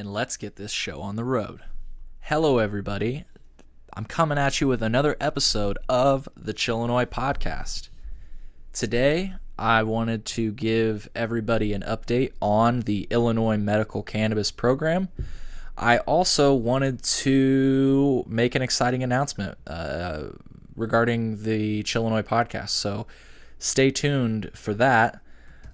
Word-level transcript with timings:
and 0.00 0.14
let's 0.14 0.38
get 0.38 0.56
this 0.56 0.72
show 0.72 1.02
on 1.02 1.16
the 1.16 1.24
road. 1.24 1.60
Hello, 2.20 2.56
everybody. 2.56 3.26
I'm 3.92 4.06
coming 4.06 4.38
at 4.38 4.58
you 4.58 4.66
with 4.66 4.82
another 4.82 5.14
episode 5.20 5.76
of 5.90 6.26
the 6.34 6.54
Chillinois 6.54 7.04
podcast. 7.04 7.90
Today, 8.72 9.34
I 9.58 9.82
wanted 9.82 10.24
to 10.24 10.52
give 10.52 11.10
everybody 11.14 11.74
an 11.74 11.82
update 11.82 12.32
on 12.40 12.80
the 12.80 13.08
Illinois 13.10 13.58
Medical 13.58 14.02
Cannabis 14.02 14.50
Program. 14.50 15.10
I 15.76 15.98
also 15.98 16.54
wanted 16.54 17.02
to 17.02 18.24
make 18.26 18.54
an 18.54 18.62
exciting 18.62 19.02
announcement 19.02 19.58
uh, 19.66 20.28
regarding 20.76 21.42
the 21.42 21.82
Chillinois 21.82 22.22
podcast. 22.22 22.70
So 22.70 23.06
stay 23.58 23.90
tuned 23.90 24.50
for 24.54 24.72
that. 24.72 25.20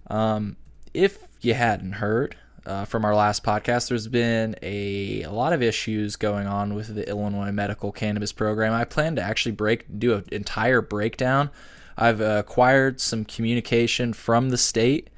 Um, 0.08 0.56
if 0.92 1.28
you 1.42 1.54
hadn't 1.54 1.92
heard 1.92 2.34
uh, 2.66 2.84
from 2.84 3.04
our 3.04 3.14
last 3.14 3.44
podcast, 3.44 3.88
there's 3.88 4.08
been 4.08 4.56
a, 4.60 5.22
a 5.22 5.30
lot 5.30 5.52
of 5.52 5.62
issues 5.62 6.16
going 6.16 6.46
on 6.46 6.74
with 6.74 6.94
the 6.94 7.08
Illinois 7.08 7.52
Medical 7.52 7.92
Cannabis 7.92 8.32
Program. 8.32 8.72
I 8.72 8.84
plan 8.84 9.16
to 9.16 9.22
actually 9.22 9.52
break 9.52 9.98
do 9.98 10.14
an 10.14 10.24
entire 10.32 10.80
breakdown. 10.80 11.50
I've 11.96 12.20
acquired 12.20 13.00
some 13.00 13.24
communication 13.24 14.12
from 14.12 14.50
the 14.50 14.58
state. 14.58 15.08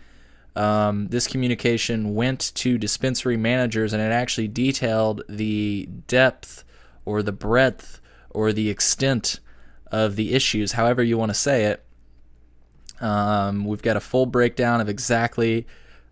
Um, 0.54 1.08
this 1.08 1.26
communication 1.26 2.14
went 2.14 2.52
to 2.56 2.78
dispensary 2.78 3.36
managers 3.36 3.92
and 3.92 4.02
it 4.02 4.12
actually 4.12 4.48
detailed 4.48 5.22
the 5.28 5.88
depth 6.06 6.64
or 7.04 7.22
the 7.22 7.32
breadth 7.32 8.00
or 8.30 8.52
the 8.52 8.68
extent 8.68 9.40
of 9.90 10.16
the 10.16 10.34
issues, 10.34 10.72
however 10.72 11.02
you 11.02 11.16
want 11.16 11.30
to 11.30 11.34
say 11.34 11.64
it. 11.64 11.84
Um, 13.00 13.64
we've 13.64 13.82
got 13.82 13.96
a 13.96 14.00
full 14.00 14.26
breakdown 14.26 14.80
of 14.80 14.88
exactly 14.88 15.66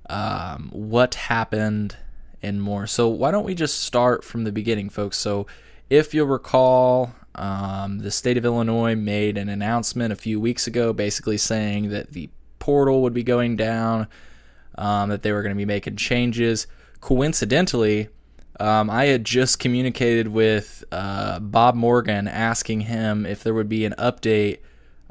um, 0.08 0.70
what 0.72 1.14
happened 1.14 1.96
and 2.42 2.62
more. 2.62 2.86
So, 2.86 3.08
why 3.08 3.30
don't 3.30 3.44
we 3.44 3.54
just 3.54 3.80
start 3.80 4.24
from 4.24 4.44
the 4.44 4.52
beginning, 4.52 4.88
folks? 4.88 5.16
So, 5.16 5.46
if 5.90 6.14
you'll 6.14 6.26
recall, 6.26 7.14
um, 7.34 7.98
the 7.98 8.10
state 8.10 8.36
of 8.36 8.44
Illinois 8.44 8.94
made 8.94 9.36
an 9.36 9.48
announcement 9.48 10.12
a 10.12 10.16
few 10.16 10.40
weeks 10.40 10.66
ago 10.66 10.92
basically 10.92 11.38
saying 11.38 11.90
that 11.90 12.12
the 12.12 12.30
portal 12.58 13.02
would 13.02 13.14
be 13.14 13.22
going 13.22 13.56
down, 13.56 14.08
um, 14.76 15.10
that 15.10 15.22
they 15.22 15.32
were 15.32 15.42
going 15.42 15.54
to 15.54 15.56
be 15.56 15.64
making 15.64 15.96
changes. 15.96 16.66
Coincidentally, 17.00 18.08
um, 18.58 18.88
I 18.88 19.06
had 19.06 19.24
just 19.24 19.58
communicated 19.58 20.28
with 20.28 20.82
uh, 20.90 21.38
Bob 21.40 21.74
Morgan 21.74 22.26
asking 22.26 22.82
him 22.82 23.26
if 23.26 23.42
there 23.42 23.54
would 23.54 23.68
be 23.68 23.84
an 23.84 23.94
update 23.98 24.58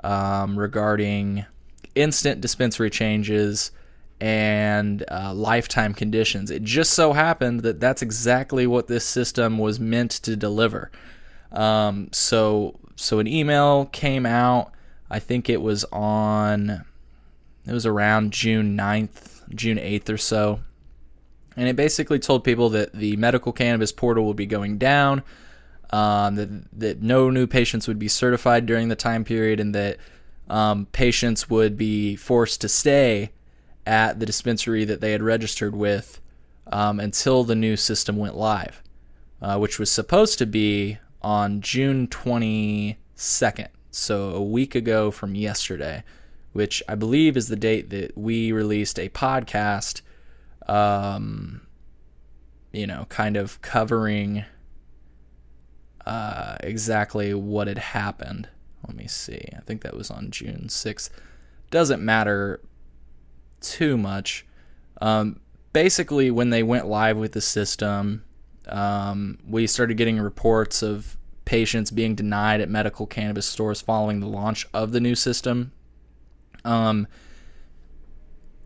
um, 0.04 0.58
regarding 0.58 1.46
instant 1.94 2.42
dispensary 2.42 2.90
changes 2.90 3.72
and 4.22 5.04
uh, 5.12 5.34
lifetime 5.34 5.94
conditions. 5.94 6.50
It 6.50 6.64
just 6.64 6.94
so 6.94 7.14
happened 7.14 7.62
that 7.62 7.80
that's 7.80 8.02
exactly 8.02 8.66
what 8.66 8.88
this 8.88 9.06
system 9.06 9.58
was 9.58 9.80
meant 9.80 10.12
to 10.12 10.36
deliver. 10.36 10.92
Um, 11.52 12.10
so, 12.12 12.80
so 12.96 13.20
an 13.20 13.28
email 13.28 13.86
came 13.88 14.26
out. 14.26 14.72
I 15.10 15.20
think 15.20 15.50
it 15.50 15.62
was 15.62 15.84
on. 15.92 16.86
It 17.68 17.74
was 17.74 17.86
around 17.86 18.32
June 18.32 18.78
9th, 18.78 19.42
June 19.54 19.78
8th 19.78 20.10
or 20.10 20.18
so. 20.18 20.60
And 21.58 21.68
it 21.68 21.76
basically 21.76 22.20
told 22.20 22.44
people 22.44 22.70
that 22.70 22.94
the 22.94 23.16
medical 23.16 23.52
cannabis 23.52 23.92
portal 23.92 24.26
would 24.26 24.36
be 24.36 24.46
going 24.46 24.78
down, 24.78 25.24
um, 25.90 26.36
that, 26.36 26.80
that 26.80 27.02
no 27.02 27.30
new 27.30 27.48
patients 27.48 27.88
would 27.88 27.98
be 27.98 28.08
certified 28.08 28.66
during 28.66 28.90
the 28.90 28.96
time 28.96 29.24
period, 29.24 29.60
and 29.60 29.74
that 29.74 29.98
um, 30.50 30.86
patients 30.92 31.50
would 31.50 31.78
be 31.78 32.16
forced 32.16 32.62
to 32.62 32.70
stay 32.70 33.32
at 33.86 34.20
the 34.20 34.26
dispensary 34.26 34.86
that 34.86 35.02
they 35.02 35.12
had 35.12 35.22
registered 35.22 35.76
with 35.76 36.20
um, 36.68 37.00
until 37.00 37.44
the 37.44 37.56
new 37.56 37.78
system 37.78 38.18
went 38.18 38.36
live, 38.36 38.82
uh, 39.42 39.58
which 39.58 39.80
was 39.80 39.92
supposed 39.92 40.38
to 40.40 40.46
be 40.46 40.98
on 41.22 41.62
June 41.62 42.08
22nd, 42.08 43.68
so 43.92 44.30
a 44.30 44.44
week 44.44 44.76
ago 44.76 45.12
from 45.12 45.36
yesterday, 45.36 46.04
which 46.54 46.82
I 46.88 46.96
believe 46.96 47.38
is 47.38 47.48
the 47.48 47.56
date 47.56 47.90
that 47.92 48.18
we 48.18 48.52
released 48.52 49.00
a 49.00 49.10
podcast, 49.10 50.02
um, 50.68 51.62
you 52.72 52.88
know, 52.88 53.06
kind 53.10 53.38
of 53.38 53.62
covering 53.62 54.46
uh, 56.06 56.58
exactly 56.62 57.34
what 57.34 57.68
had 57.68 57.78
happened. 57.78 58.50
Let 58.88 58.96
me 58.96 59.08
see. 59.08 59.50
I 59.56 59.62
think 59.62 59.82
that 59.82 59.96
was 59.96 60.12
on 60.12 60.30
June 60.30 60.66
6th. 60.68 61.10
Doesn't 61.72 62.04
matter 62.04 62.62
too 63.72 63.98
much. 63.98 64.46
Um, 65.02 65.40
basically, 65.74 66.32
when 66.32 66.50
they 66.50 66.64
went 66.64 66.88
live 66.88 67.18
with 67.18 67.34
the 67.34 67.42
system, 67.42 68.24
um, 68.68 69.40
we 69.48 69.68
started 69.68 69.96
getting 69.98 70.20
reports 70.20 70.82
of 70.82 71.18
patients 71.46 71.92
being 71.92 72.16
denied 72.16 72.62
at 72.62 72.70
medical 72.70 73.06
cannabis 73.06 73.46
stores 73.46 73.82
following 73.82 74.20
the 74.20 74.28
launch 74.28 74.68
of 74.74 74.92
the 74.92 75.00
new 75.00 75.16
system. 75.16 75.72
Um, 76.64 77.08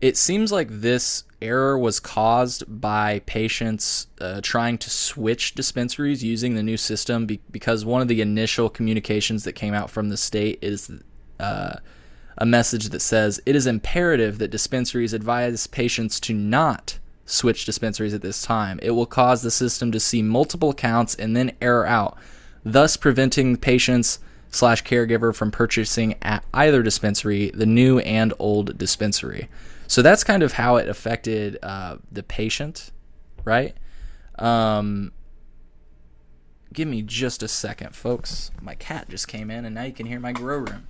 it 0.00 0.16
seems 0.16 0.50
like 0.50 0.68
this 0.70 1.24
error 1.42 1.78
was 1.78 2.00
caused 2.00 2.64
by 2.80 3.20
patients 3.20 4.06
uh, 4.20 4.40
trying 4.42 4.78
to 4.78 4.90
switch 4.90 5.54
dispensaries 5.54 6.24
using 6.24 6.54
the 6.54 6.62
new 6.62 6.76
system 6.76 7.26
be- 7.26 7.40
because 7.50 7.84
one 7.84 8.00
of 8.00 8.08
the 8.08 8.20
initial 8.20 8.70
communications 8.70 9.44
that 9.44 9.52
came 9.52 9.74
out 9.74 9.90
from 9.90 10.08
the 10.08 10.16
state 10.16 10.58
is 10.62 10.90
uh, 11.38 11.76
a 12.38 12.46
message 12.46 12.88
that 12.90 13.00
says 13.00 13.40
it 13.46 13.56
is 13.56 13.66
imperative 13.66 14.38
that 14.38 14.50
dispensaries 14.50 15.12
advise 15.12 15.66
patients 15.66 16.18
to 16.20 16.34
not 16.34 16.98
switch 17.26 17.64
dispensaries 17.64 18.14
at 18.14 18.22
this 18.22 18.42
time. 18.42 18.78
It 18.82 18.90
will 18.90 19.06
cause 19.06 19.42
the 19.42 19.50
system 19.50 19.92
to 19.92 20.00
see 20.00 20.22
multiple 20.22 20.70
accounts 20.70 21.14
and 21.14 21.36
then 21.36 21.52
error 21.60 21.86
out, 21.86 22.16
thus 22.64 22.96
preventing 22.96 23.56
patients 23.56 24.18
slash 24.50 24.82
caregiver 24.82 25.34
from 25.34 25.50
purchasing 25.50 26.16
at 26.22 26.44
either 26.52 26.82
dispensary, 26.82 27.50
the 27.50 27.66
new 27.66 28.00
and 28.00 28.34
old 28.38 28.76
dispensary. 28.76 29.48
So 29.86 30.02
that's 30.02 30.24
kind 30.24 30.42
of 30.42 30.54
how 30.54 30.76
it 30.76 30.88
affected 30.88 31.58
uh, 31.62 31.96
the 32.10 32.22
patient, 32.22 32.90
right? 33.44 33.76
Um, 34.38 35.12
give 36.72 36.88
me 36.88 37.02
just 37.02 37.42
a 37.42 37.48
second, 37.48 37.94
folks. 37.94 38.50
My 38.60 38.74
cat 38.74 39.08
just 39.08 39.28
came 39.28 39.50
in, 39.50 39.64
and 39.64 39.74
now 39.74 39.84
you 39.84 39.92
can 39.92 40.06
hear 40.06 40.20
my 40.20 40.32
grow 40.32 40.58
room. 40.58 40.86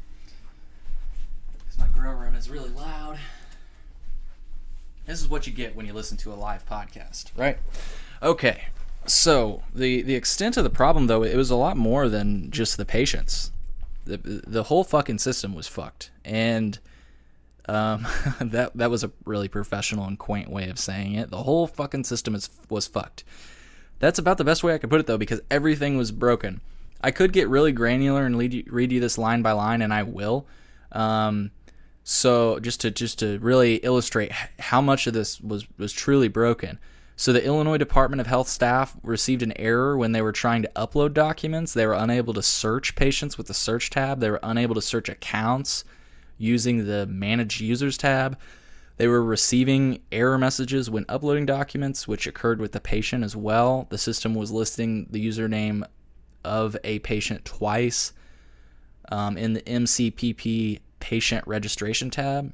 Grow 2.00 2.12
room 2.12 2.34
is 2.34 2.48
really 2.48 2.70
loud. 2.70 3.18
This 5.04 5.20
is 5.20 5.28
what 5.28 5.46
you 5.46 5.52
get 5.52 5.76
when 5.76 5.84
you 5.84 5.92
listen 5.92 6.16
to 6.18 6.32
a 6.32 6.34
live 6.34 6.64
podcast, 6.64 7.26
right? 7.36 7.58
Okay. 8.22 8.62
So 9.04 9.62
the 9.74 10.00
the 10.00 10.14
extent 10.14 10.56
of 10.56 10.64
the 10.64 10.70
problem, 10.70 11.08
though, 11.08 11.22
it 11.22 11.36
was 11.36 11.50
a 11.50 11.56
lot 11.56 11.76
more 11.76 12.08
than 12.08 12.50
just 12.50 12.78
the 12.78 12.86
patients. 12.86 13.52
The 14.06 14.16
the 14.16 14.62
whole 14.62 14.82
fucking 14.82 15.18
system 15.18 15.54
was 15.54 15.68
fucked, 15.68 16.10
and 16.24 16.78
um, 17.68 18.06
that 18.40 18.74
that 18.74 18.90
was 18.90 19.04
a 19.04 19.10
really 19.26 19.48
professional 19.48 20.06
and 20.06 20.18
quaint 20.18 20.48
way 20.48 20.70
of 20.70 20.78
saying 20.78 21.16
it. 21.16 21.28
The 21.28 21.42
whole 21.42 21.66
fucking 21.66 22.04
system 22.04 22.34
is 22.34 22.48
was 22.70 22.86
fucked. 22.86 23.24
That's 23.98 24.18
about 24.18 24.38
the 24.38 24.44
best 24.44 24.64
way 24.64 24.72
I 24.72 24.78
could 24.78 24.88
put 24.88 25.00
it 25.00 25.06
though, 25.06 25.18
because 25.18 25.42
everything 25.50 25.98
was 25.98 26.12
broken. 26.12 26.62
I 27.02 27.10
could 27.10 27.34
get 27.34 27.50
really 27.50 27.72
granular 27.72 28.24
and 28.24 28.40
you, 28.54 28.64
read 28.68 28.90
you 28.90 29.00
this 29.00 29.18
line 29.18 29.42
by 29.42 29.52
line, 29.52 29.82
and 29.82 29.92
I 29.92 30.04
will. 30.04 30.46
Um, 30.92 31.50
so 32.10 32.58
just 32.58 32.80
to 32.80 32.90
just 32.90 33.20
to 33.20 33.38
really 33.38 33.76
illustrate 33.76 34.32
how 34.58 34.80
much 34.80 35.06
of 35.06 35.14
this 35.14 35.40
was 35.40 35.64
was 35.78 35.92
truly 35.92 36.26
broken. 36.26 36.80
So 37.14 37.32
the 37.32 37.44
Illinois 37.44 37.76
Department 37.76 38.20
of 38.20 38.26
Health 38.26 38.48
staff 38.48 38.96
received 39.04 39.42
an 39.42 39.52
error 39.56 39.96
when 39.96 40.10
they 40.10 40.20
were 40.20 40.32
trying 40.32 40.62
to 40.62 40.70
upload 40.74 41.14
documents. 41.14 41.72
They 41.72 41.86
were 41.86 41.94
unable 41.94 42.34
to 42.34 42.42
search 42.42 42.96
patients 42.96 43.38
with 43.38 43.46
the 43.46 43.54
search 43.54 43.90
tab. 43.90 44.18
They 44.18 44.30
were 44.30 44.40
unable 44.42 44.74
to 44.74 44.82
search 44.82 45.08
accounts 45.08 45.84
using 46.36 46.84
the 46.84 47.06
Manage 47.06 47.60
Users 47.60 47.96
tab. 47.96 48.36
They 48.96 49.06
were 49.06 49.22
receiving 49.22 50.02
error 50.10 50.36
messages 50.36 50.90
when 50.90 51.04
uploading 51.08 51.46
documents, 51.46 52.08
which 52.08 52.26
occurred 52.26 52.60
with 52.60 52.72
the 52.72 52.80
patient 52.80 53.22
as 53.22 53.36
well. 53.36 53.86
The 53.90 53.98
system 53.98 54.34
was 54.34 54.50
listing 54.50 55.06
the 55.10 55.24
username 55.24 55.84
of 56.44 56.76
a 56.82 56.98
patient 57.00 57.44
twice 57.44 58.12
um, 59.12 59.38
in 59.38 59.52
the 59.52 59.62
MCPP 59.62 60.80
patient 61.00 61.46
registration 61.46 62.10
tab. 62.10 62.52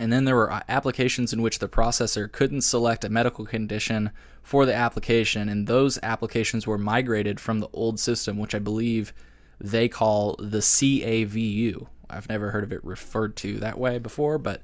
And 0.00 0.12
then 0.12 0.24
there 0.24 0.34
were 0.34 0.52
uh, 0.52 0.62
applications 0.68 1.32
in 1.32 1.40
which 1.40 1.60
the 1.60 1.68
processor 1.68 2.30
couldn't 2.30 2.62
select 2.62 3.04
a 3.04 3.08
medical 3.08 3.46
condition 3.46 4.10
for 4.42 4.66
the 4.66 4.74
application, 4.74 5.48
and 5.48 5.66
those 5.66 5.98
applications 6.02 6.66
were 6.66 6.76
migrated 6.78 7.38
from 7.38 7.60
the 7.60 7.68
old 7.72 8.00
system, 8.00 8.36
which 8.38 8.54
I 8.54 8.58
believe 8.58 9.14
they 9.60 9.88
call 9.88 10.36
the 10.38 10.58
CAVU, 10.58 11.86
I've 12.10 12.28
never 12.28 12.50
heard 12.50 12.64
of 12.64 12.72
it 12.72 12.84
referred 12.84 13.36
to 13.36 13.58
that 13.58 13.78
way 13.78 13.98
before, 13.98 14.38
but 14.38 14.62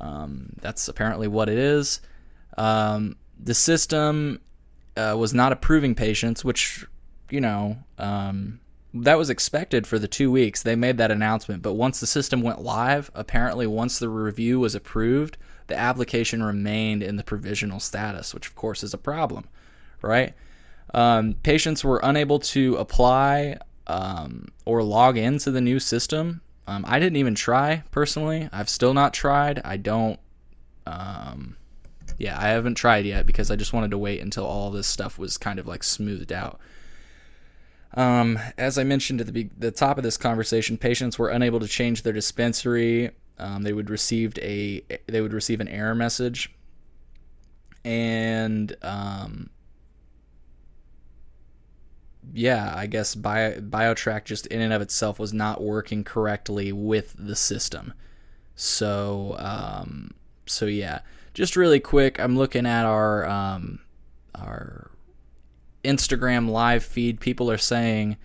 um, 0.00 0.50
that's 0.60 0.88
apparently 0.88 1.28
what 1.28 1.48
it 1.48 1.58
is. 1.58 2.00
Um, 2.56 3.16
the 3.38 3.54
system 3.54 4.40
uh, 4.96 5.16
was 5.18 5.34
not 5.34 5.52
approving 5.52 5.94
patients, 5.94 6.44
which, 6.44 6.86
you 7.30 7.40
know, 7.40 7.78
um, 7.98 8.60
that 8.94 9.18
was 9.18 9.28
expected 9.28 9.86
for 9.86 9.98
the 9.98 10.06
two 10.06 10.30
weeks. 10.30 10.62
They 10.62 10.76
made 10.76 10.98
that 10.98 11.10
announcement. 11.10 11.62
But 11.62 11.74
once 11.74 11.98
the 11.98 12.06
system 12.06 12.42
went 12.42 12.62
live, 12.62 13.10
apparently, 13.14 13.66
once 13.66 13.98
the 13.98 14.08
review 14.08 14.60
was 14.60 14.74
approved, 14.74 15.36
the 15.66 15.76
application 15.76 16.42
remained 16.42 17.02
in 17.02 17.16
the 17.16 17.24
provisional 17.24 17.80
status, 17.80 18.32
which 18.32 18.46
of 18.46 18.54
course 18.54 18.82
is 18.84 18.94
a 18.94 18.98
problem, 18.98 19.48
right? 20.00 20.34
Um, 20.92 21.34
patients 21.42 21.82
were 21.82 22.00
unable 22.04 22.38
to 22.38 22.76
apply 22.76 23.58
um, 23.88 24.48
or 24.64 24.82
log 24.82 25.16
into 25.16 25.50
the 25.50 25.60
new 25.60 25.80
system. 25.80 26.40
Um, 26.68 26.84
I 26.86 27.00
didn't 27.00 27.16
even 27.16 27.34
try 27.34 27.82
personally. 27.90 28.48
I've 28.52 28.68
still 28.68 28.94
not 28.94 29.12
tried. 29.12 29.60
I 29.64 29.76
don't. 29.76 30.20
Um, 30.86 31.56
yeah, 32.18 32.38
I 32.38 32.48
haven't 32.48 32.76
tried 32.76 33.06
yet 33.06 33.26
because 33.26 33.50
I 33.50 33.56
just 33.56 33.72
wanted 33.72 33.90
to 33.90 33.98
wait 33.98 34.20
until 34.20 34.46
all 34.46 34.70
this 34.70 34.86
stuff 34.86 35.18
was 35.18 35.36
kind 35.36 35.58
of 35.58 35.66
like 35.66 35.82
smoothed 35.82 36.32
out. 36.32 36.60
Um, 37.94 38.38
as 38.58 38.76
I 38.76 38.84
mentioned 38.84 39.20
at 39.20 39.32
the, 39.32 39.48
the 39.56 39.70
top 39.70 39.98
of 39.98 40.04
this 40.04 40.16
conversation, 40.16 40.76
patients 40.76 41.18
were 41.18 41.28
unable 41.28 41.60
to 41.60 41.68
change 41.68 42.02
their 42.02 42.12
dispensary. 42.12 43.10
Um, 43.38 43.62
they 43.62 43.72
would 43.72 43.90
received 43.90 44.38
a 44.40 44.82
they 45.06 45.20
would 45.20 45.32
receive 45.32 45.60
an 45.60 45.68
error 45.68 45.94
message, 45.94 46.52
and 47.84 48.76
um, 48.82 49.50
yeah, 52.32 52.72
I 52.76 52.86
guess 52.86 53.14
Bio, 53.14 53.60
BioTrack 53.60 54.24
just 54.24 54.46
in 54.46 54.60
and 54.60 54.72
of 54.72 54.82
itself 54.82 55.18
was 55.18 55.32
not 55.32 55.62
working 55.62 56.04
correctly 56.04 56.72
with 56.72 57.14
the 57.18 57.36
system. 57.36 57.92
So, 58.56 59.36
um, 59.38 60.12
so 60.46 60.66
yeah, 60.66 61.00
just 61.32 61.56
really 61.56 61.80
quick, 61.80 62.20
I'm 62.20 62.36
looking 62.36 62.66
at 62.66 62.84
our 62.84 63.26
um, 63.26 63.80
our 64.34 64.90
Instagram 65.84 66.48
live 66.48 66.84
feed. 66.84 67.20
People 67.20 67.50
are 67.50 67.58
saying 67.58 68.16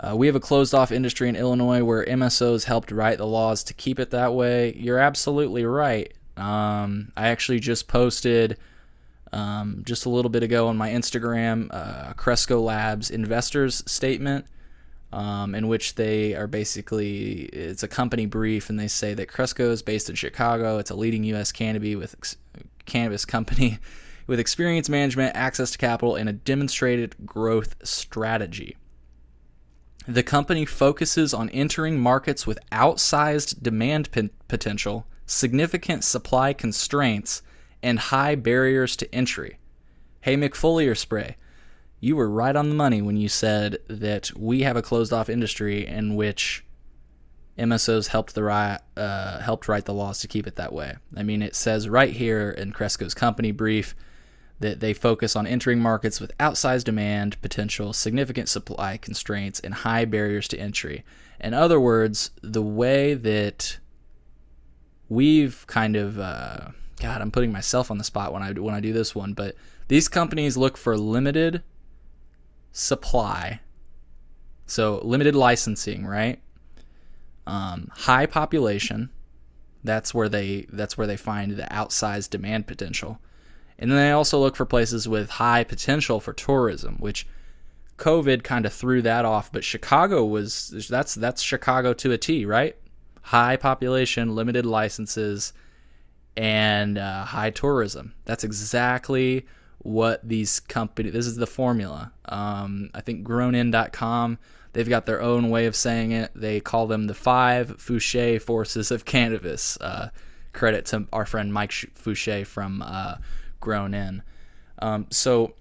uh, 0.00 0.16
we 0.16 0.26
have 0.26 0.36
a 0.36 0.40
closed 0.40 0.74
off 0.74 0.90
industry 0.90 1.28
in 1.28 1.36
Illinois 1.36 1.84
where 1.84 2.04
MSOs 2.04 2.64
helped 2.64 2.90
write 2.90 3.18
the 3.18 3.26
laws 3.26 3.62
to 3.64 3.74
keep 3.74 4.00
it 4.00 4.10
that 4.10 4.34
way. 4.34 4.74
You're 4.76 4.98
absolutely 4.98 5.64
right. 5.64 6.12
Um, 6.36 7.12
I 7.16 7.28
actually 7.28 7.60
just 7.60 7.86
posted 7.86 8.56
um, 9.32 9.82
just 9.86 10.06
a 10.06 10.08
little 10.10 10.30
bit 10.30 10.42
ago 10.42 10.66
on 10.68 10.76
my 10.76 10.90
Instagram, 10.90 11.68
uh, 11.70 12.14
Cresco 12.14 12.60
Labs 12.60 13.10
investors 13.10 13.82
statement, 13.86 14.46
um, 15.12 15.54
in 15.54 15.68
which 15.68 15.94
they 15.94 16.34
are 16.34 16.46
basically 16.46 17.42
it's 17.52 17.82
a 17.82 17.88
company 17.88 18.26
brief, 18.26 18.70
and 18.70 18.78
they 18.78 18.88
say 18.88 19.14
that 19.14 19.28
Cresco 19.28 19.70
is 19.70 19.82
based 19.82 20.10
in 20.10 20.16
Chicago. 20.16 20.78
It's 20.78 20.90
a 20.90 20.96
leading 20.96 21.24
U.S. 21.24 21.52
cannabis 21.52 21.96
with 21.96 22.36
cannabis 22.86 23.24
company 23.24 23.78
with 24.32 24.40
experience 24.40 24.88
management, 24.88 25.36
access 25.36 25.72
to 25.72 25.76
capital, 25.76 26.16
and 26.16 26.26
a 26.26 26.32
demonstrated 26.32 27.14
growth 27.26 27.76
strategy. 27.86 28.78
The 30.08 30.22
company 30.22 30.64
focuses 30.64 31.34
on 31.34 31.50
entering 31.50 32.00
markets 32.00 32.46
with 32.46 32.58
outsized 32.72 33.62
demand 33.62 34.10
p- 34.10 34.30
potential, 34.48 35.06
significant 35.26 36.02
supply 36.02 36.54
constraints 36.54 37.42
and 37.82 37.98
high 37.98 38.34
barriers 38.34 38.96
to 38.96 39.14
entry. 39.14 39.58
Hey, 40.22 40.38
McFoliar 40.38 40.96
Spray, 40.96 41.36
you 42.00 42.16
were 42.16 42.30
right 42.30 42.56
on 42.56 42.70
the 42.70 42.74
money 42.74 43.02
when 43.02 43.18
you 43.18 43.28
said 43.28 43.80
that 43.88 44.30
we 44.34 44.62
have 44.62 44.78
a 44.78 44.82
closed 44.82 45.12
off 45.12 45.28
industry 45.28 45.86
in 45.86 46.14
which 46.14 46.64
MSOs 47.58 48.06
helped 48.06 48.34
the 48.34 48.80
uh, 48.96 49.40
helped 49.42 49.68
write 49.68 49.84
the 49.84 49.92
laws 49.92 50.20
to 50.20 50.26
keep 50.26 50.46
it 50.46 50.56
that 50.56 50.72
way. 50.72 50.96
I 51.18 51.22
mean, 51.22 51.42
it 51.42 51.54
says 51.54 51.86
right 51.86 52.14
here 52.14 52.50
in 52.50 52.72
Cresco's 52.72 53.12
company 53.12 53.52
brief 53.52 53.94
that 54.62 54.80
they 54.80 54.94
focus 54.94 55.36
on 55.36 55.46
entering 55.46 55.78
markets 55.78 56.20
with 56.20 56.36
outsized 56.38 56.84
demand 56.84 57.40
potential, 57.42 57.92
significant 57.92 58.48
supply 58.48 58.96
constraints, 58.96 59.60
and 59.60 59.74
high 59.74 60.04
barriers 60.04 60.48
to 60.48 60.58
entry. 60.58 61.04
In 61.40 61.54
other 61.54 61.78
words, 61.78 62.30
the 62.42 62.62
way 62.62 63.14
that 63.14 63.78
we've 65.08 65.64
kind 65.66 65.96
of 65.96 66.18
uh, 66.18 66.68
God, 67.02 67.20
I'm 67.20 67.32
putting 67.32 67.52
myself 67.52 67.90
on 67.90 67.98
the 67.98 68.04
spot 68.04 68.32
when 68.32 68.42
I 68.42 68.52
when 68.52 68.74
I 68.74 68.80
do 68.80 68.92
this 68.92 69.14
one, 69.14 69.32
but 69.32 69.56
these 69.88 70.08
companies 70.08 70.56
look 70.56 70.76
for 70.76 70.96
limited 70.96 71.62
supply, 72.70 73.60
so 74.66 75.00
limited 75.02 75.34
licensing, 75.34 76.06
right? 76.06 76.40
Um, 77.46 77.88
high 77.92 78.26
population. 78.26 79.10
That's 79.82 80.14
where 80.14 80.28
they 80.28 80.66
that's 80.72 80.96
where 80.96 81.08
they 81.08 81.16
find 81.16 81.52
the 81.52 81.64
outsized 81.64 82.30
demand 82.30 82.68
potential, 82.68 83.18
and 83.78 83.90
then 83.90 83.98
they 83.98 84.10
also 84.12 84.38
look 84.38 84.56
for 84.56 84.66
places 84.66 85.08
with 85.08 85.30
high 85.30 85.64
potential 85.64 86.20
for 86.20 86.32
tourism, 86.32 86.96
which 86.98 87.26
COVID 87.98 88.42
kind 88.42 88.66
of 88.66 88.72
threw 88.72 89.02
that 89.02 89.24
off. 89.24 89.52
But 89.52 89.64
Chicago 89.64 90.24
was 90.24 90.86
that's 90.88 91.14
that's 91.14 91.42
Chicago 91.42 91.92
to 91.94 92.12
a 92.12 92.18
T, 92.18 92.44
right? 92.44 92.76
High 93.22 93.56
population, 93.56 94.34
limited 94.34 94.66
licenses 94.66 95.52
and 96.36 96.98
uh, 96.98 97.24
high 97.24 97.50
tourism. 97.50 98.14
That's 98.24 98.44
exactly 98.44 99.46
what 99.78 100.26
these 100.26 100.60
companies. 100.60 101.12
This 101.12 101.26
is 101.26 101.36
the 101.36 101.46
formula. 101.46 102.12
Um, 102.26 102.90
I 102.94 103.00
think 103.00 103.26
GrownIn.com. 103.26 104.38
They've 104.72 104.88
got 104.88 105.04
their 105.04 105.20
own 105.20 105.50
way 105.50 105.66
of 105.66 105.76
saying 105.76 106.12
it. 106.12 106.30
They 106.34 106.60
call 106.60 106.86
them 106.86 107.06
the 107.06 107.14
five 107.14 107.76
Fouché 107.76 108.40
forces 108.40 108.90
of 108.90 109.04
cannabis. 109.04 109.76
Uh, 109.80 110.08
credit 110.52 110.86
to 110.86 111.06
our 111.12 111.26
friend 111.26 111.52
Mike 111.52 111.70
Fouché 111.70 112.46
from 112.46 112.82
uh, 112.84 113.16
Grown 113.62 113.94
In. 113.94 114.22
Um, 114.80 115.06
so 115.10 115.54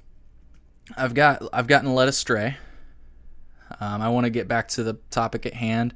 I've 0.98 1.13
got 1.13 1.42
I've 1.53 1.68
gotten 1.68 1.95
led 1.95 2.09
astray. 2.09 2.57
Um, 3.80 4.01
I 4.01 4.09
want 4.09 4.25
to 4.25 4.30
get 4.30 4.50
back 4.50 4.68
to 4.69 4.83
the 4.83 4.98
topic 5.09 5.45
at 5.45 5.53
hand. 5.53 5.95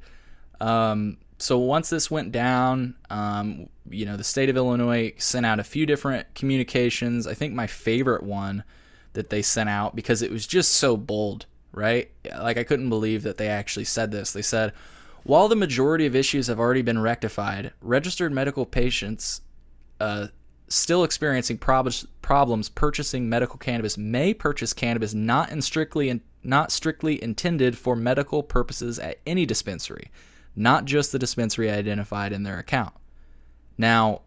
Um, 0.61 1.17
so 1.37 1.59
once 1.59 1.89
this 1.89 2.09
went 2.09 2.31
down, 2.31 2.95
um, 3.09 3.67
you 3.89 4.05
know, 4.05 4.15
the 4.15 4.23
state 4.23 4.49
of 4.49 4.55
Illinois 4.55 5.13
sent 5.17 5.45
out 5.45 5.59
a 5.59 5.63
few 5.63 5.85
different 5.85 6.33
communications. 6.33 7.27
I 7.27 7.33
think 7.33 7.53
my 7.53 7.67
favorite 7.67 8.23
one 8.23 8.63
that 9.13 9.29
they 9.29 9.41
sent 9.41 9.69
out 9.69 9.95
because 9.95 10.21
it 10.21 10.31
was 10.31 10.47
just 10.47 10.73
so 10.73 10.95
bold, 10.95 11.45
right? 11.73 12.09
Like 12.39 12.57
I 12.57 12.63
couldn't 12.63 12.89
believe 12.89 13.23
that 13.23 13.37
they 13.37 13.49
actually 13.49 13.85
said 13.85 14.11
this. 14.11 14.31
They 14.31 14.41
said, 14.41 14.71
while 15.23 15.47
the 15.47 15.55
majority 15.55 16.05
of 16.05 16.15
issues 16.15 16.47
have 16.47 16.59
already 16.59 16.83
been 16.83 16.99
rectified, 16.99 17.73
registered 17.81 18.31
medical 18.31 18.65
patients 18.65 19.41
uh, 19.99 20.27
still 20.67 21.03
experiencing 21.03 21.57
prob- 21.57 21.91
problems 22.21 22.69
purchasing 22.69 23.29
medical 23.29 23.57
cannabis 23.57 23.97
may 23.97 24.33
purchase 24.33 24.73
cannabis 24.73 25.13
not 25.13 25.51
in 25.51 25.61
strictly 25.61 26.09
in, 26.09 26.21
not 26.43 26.71
strictly 26.71 27.21
intended 27.21 27.77
for 27.77 27.95
medical 27.95 28.41
purposes 28.43 28.97
at 28.99 29.19
any 29.25 29.45
dispensary 29.45 30.09
not 30.55 30.85
just 30.85 31.11
the 31.11 31.19
dispensary 31.19 31.69
identified 31.69 32.31
in 32.31 32.43
their 32.43 32.57
account. 32.57 32.93
Now, 33.77 34.21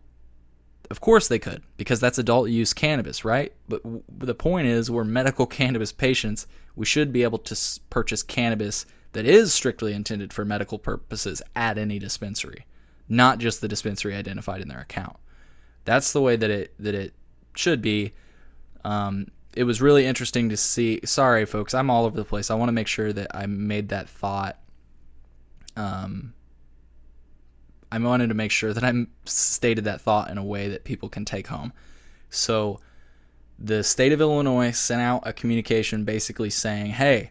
of 0.91 1.01
course 1.01 1.29
they 1.29 1.39
could, 1.39 1.63
because 1.77 2.01
that's 2.01 2.19
adult 2.19 2.51
use 2.51 2.73
cannabis, 2.75 3.25
right? 3.25 3.53
But 3.69 3.83
w- 3.83 4.03
the 4.11 4.35
point 4.35 4.67
is, 4.69 4.91
we're 4.91 5.05
medical 5.05 5.47
cannabis 5.59 5.93
patients. 5.93 6.47
We 6.77 6.87
should 6.87 7.13
be 7.13 7.23
able 7.23 7.39
to 7.39 7.53
s- 7.53 7.81
purchase 7.91 8.23
cannabis 8.23 8.87
that 9.13 9.25
is 9.25 9.53
strictly 9.53 9.95
intended 9.95 10.33
for 10.33 10.45
medical 10.45 10.79
purposes 10.79 11.43
at 11.57 11.79
any 11.79 11.99
dispensary, 11.99 12.67
not 13.09 13.39
just 13.39 13.61
the 13.61 13.69
dispensary 13.69 14.15
identified 14.15 14.61
in 14.61 14.69
their 14.69 14.81
account. 14.81 15.17
That's 15.89 16.13
the 16.13 16.21
way 16.21 16.37
that 16.37 16.51
it 16.51 16.75
that 16.79 16.95
it 16.95 17.15
should 17.55 17.83
be. 17.83 18.13
Um, 18.85 19.29
it 19.57 19.65
was 19.65 19.83
really 19.83 20.07
interesting 20.07 20.51
to 20.51 20.57
see. 20.57 21.01
Sorry, 21.05 21.45
folks, 21.45 21.75
I'm 21.75 21.91
all 21.91 22.05
over 22.05 22.17
the 22.17 22.25
place. 22.25 22.51
I 22.51 22.55
want 22.55 22.69
to 22.69 22.75
make 22.75 22.87
sure 22.87 23.13
that 23.13 23.35
I 23.35 23.47
made 23.47 23.89
that 23.89 24.09
thought 24.09 24.59
um, 25.79 26.35
I 27.91 27.99
wanted 27.99 28.29
to 28.29 28.35
make 28.35 28.51
sure 28.51 28.75
that 28.75 28.85
I 28.85 28.93
stated 29.25 29.85
that 29.85 30.01
thought 30.01 30.31
in 30.31 30.37
a 30.37 30.45
way 30.45 30.69
that 30.69 30.85
people 30.85 31.09
can 31.09 31.25
take 31.25 31.47
home. 31.47 31.73
So, 32.29 32.81
the 33.59 33.83
state 33.83 34.13
of 34.13 34.21
Illinois 34.21 34.73
sent 34.73 35.01
out 35.01 35.23
a 35.25 35.33
communication 35.33 36.05
basically 36.05 36.51
saying, 36.51 36.91
"Hey, 36.91 37.31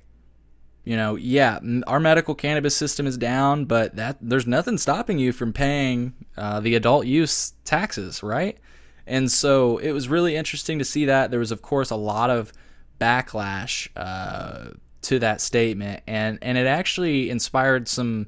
you 0.88 0.96
know, 0.96 1.18
yeah, 1.18 1.60
our 1.86 2.00
medical 2.00 2.34
cannabis 2.34 2.74
system 2.74 3.08
is 3.08 3.18
down, 3.18 3.66
but 3.66 3.98
that 3.98 4.16
there's 4.22 4.48
nothing 4.48 4.78
stopping 4.78 5.20
you 5.20 5.34
from 5.34 5.52
paying 5.52 6.14
uh, 6.38 6.62
the 6.62 6.76
adult 6.76 7.06
use 7.06 7.52
taxes, 7.66 8.24
right?" 8.24 8.58
And 9.06 9.30
so 9.30 9.80
it 9.80 9.92
was 9.92 10.08
really 10.08 10.38
interesting 10.38 10.80
to 10.80 10.86
see 10.86 11.04
that. 11.08 11.30
There 11.30 11.42
was, 11.42 11.52
of 11.52 11.62
course, 11.62 11.90
a 11.90 11.98
lot 11.98 12.30
of 12.30 12.54
backlash 13.02 13.90
uh, 13.98 14.76
to 15.02 15.20
that 15.20 15.42
statement, 15.42 16.04
and 16.08 16.40
and 16.42 16.58
it 16.58 16.68
actually 16.68 17.30
inspired 17.32 17.90
some 17.90 18.28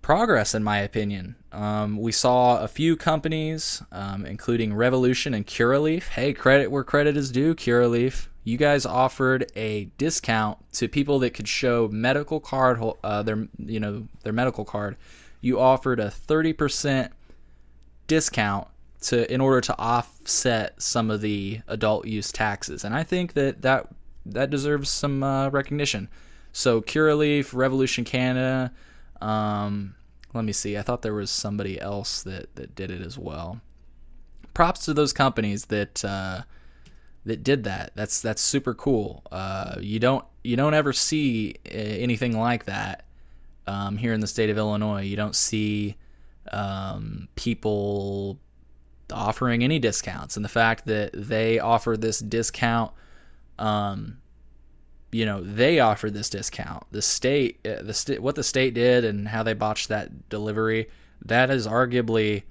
progress, 0.00 0.54
in 0.54 0.62
my 0.62 0.78
opinion. 0.78 1.34
Um, 1.50 1.96
we 1.96 2.12
saw 2.12 2.60
a 2.62 2.68
few 2.68 2.94
companies, 2.94 3.82
um, 3.90 4.24
including 4.26 4.74
Revolution 4.74 5.34
and 5.34 5.44
Curaleaf. 5.44 6.10
Hey, 6.10 6.34
credit 6.34 6.70
where 6.70 6.84
credit 6.84 7.16
is 7.16 7.32
due, 7.32 7.56
Curaleaf. 7.56 8.28
You 8.44 8.58
guys 8.58 8.84
offered 8.84 9.50
a 9.56 9.86
discount 9.96 10.58
to 10.74 10.86
people 10.86 11.18
that 11.20 11.30
could 11.30 11.48
show 11.48 11.88
medical 11.88 12.40
card, 12.40 12.78
uh, 13.02 13.22
their 13.22 13.48
you 13.58 13.80
know 13.80 14.06
their 14.22 14.34
medical 14.34 14.64
card. 14.64 14.96
You 15.40 15.58
offered 15.58 15.98
a 15.98 16.10
thirty 16.10 16.52
percent 16.52 17.12
discount 18.06 18.68
to 19.00 19.32
in 19.32 19.40
order 19.40 19.60
to 19.62 19.78
offset 19.78 20.80
some 20.80 21.10
of 21.10 21.22
the 21.22 21.62
adult 21.68 22.06
use 22.06 22.30
taxes, 22.30 22.84
and 22.84 22.94
I 22.94 23.02
think 23.02 23.32
that 23.32 23.62
that 23.62 23.88
that 24.26 24.50
deserves 24.50 24.90
some 24.90 25.22
uh, 25.22 25.48
recognition. 25.50 26.08
So 26.52 26.80
Curaleaf, 26.82 27.52
Revolution 27.54 28.04
Canada, 28.04 28.72
um, 29.20 29.94
let 30.34 30.44
me 30.44 30.52
see. 30.52 30.76
I 30.76 30.82
thought 30.82 31.02
there 31.02 31.14
was 31.14 31.30
somebody 31.30 31.80
else 31.80 32.22
that 32.22 32.54
that 32.56 32.74
did 32.74 32.90
it 32.90 33.00
as 33.00 33.18
well. 33.18 33.60
props 34.54 34.84
to 34.84 34.94
those 34.94 35.12
companies 35.12 35.66
that 35.66 36.04
uh, 36.04 36.42
that 37.24 37.42
did 37.42 37.64
that. 37.64 37.92
That's 37.94 38.20
that's 38.20 38.42
super 38.42 38.74
cool. 38.74 39.22
Uh, 39.32 39.76
you 39.80 39.98
don't 39.98 40.24
you 40.42 40.56
don't 40.56 40.74
ever 40.74 40.92
see 40.92 41.56
uh, 41.66 41.74
anything 41.74 42.38
like 42.38 42.66
that 42.66 43.04
um, 43.66 43.96
here 43.96 44.12
in 44.12 44.20
the 44.20 44.26
state 44.26 44.50
of 44.50 44.58
Illinois. 44.58 45.02
You 45.02 45.16
don't 45.16 45.36
see 45.36 45.96
um, 46.52 47.28
people 47.34 48.38
offering 49.12 49.64
any 49.64 49.78
discounts, 49.78 50.36
and 50.36 50.44
the 50.44 50.50
fact 50.50 50.86
that 50.86 51.10
they 51.14 51.58
offer 51.58 51.96
this 51.96 52.18
discount, 52.18 52.92
um, 53.58 54.18
you 55.10 55.24
know, 55.24 55.42
they 55.42 55.80
offered 55.80 56.12
this 56.12 56.28
discount. 56.28 56.84
The 56.90 57.02
state, 57.02 57.66
uh, 57.66 57.82
the 57.82 58.18
what 58.20 58.34
the 58.34 58.44
state 58.44 58.74
did, 58.74 59.04
and 59.04 59.28
how 59.28 59.42
they 59.42 59.54
botched 59.54 59.88
that 59.88 60.28
delivery, 60.28 60.90
that 61.24 61.50
is 61.50 61.66
arguably 61.66 62.42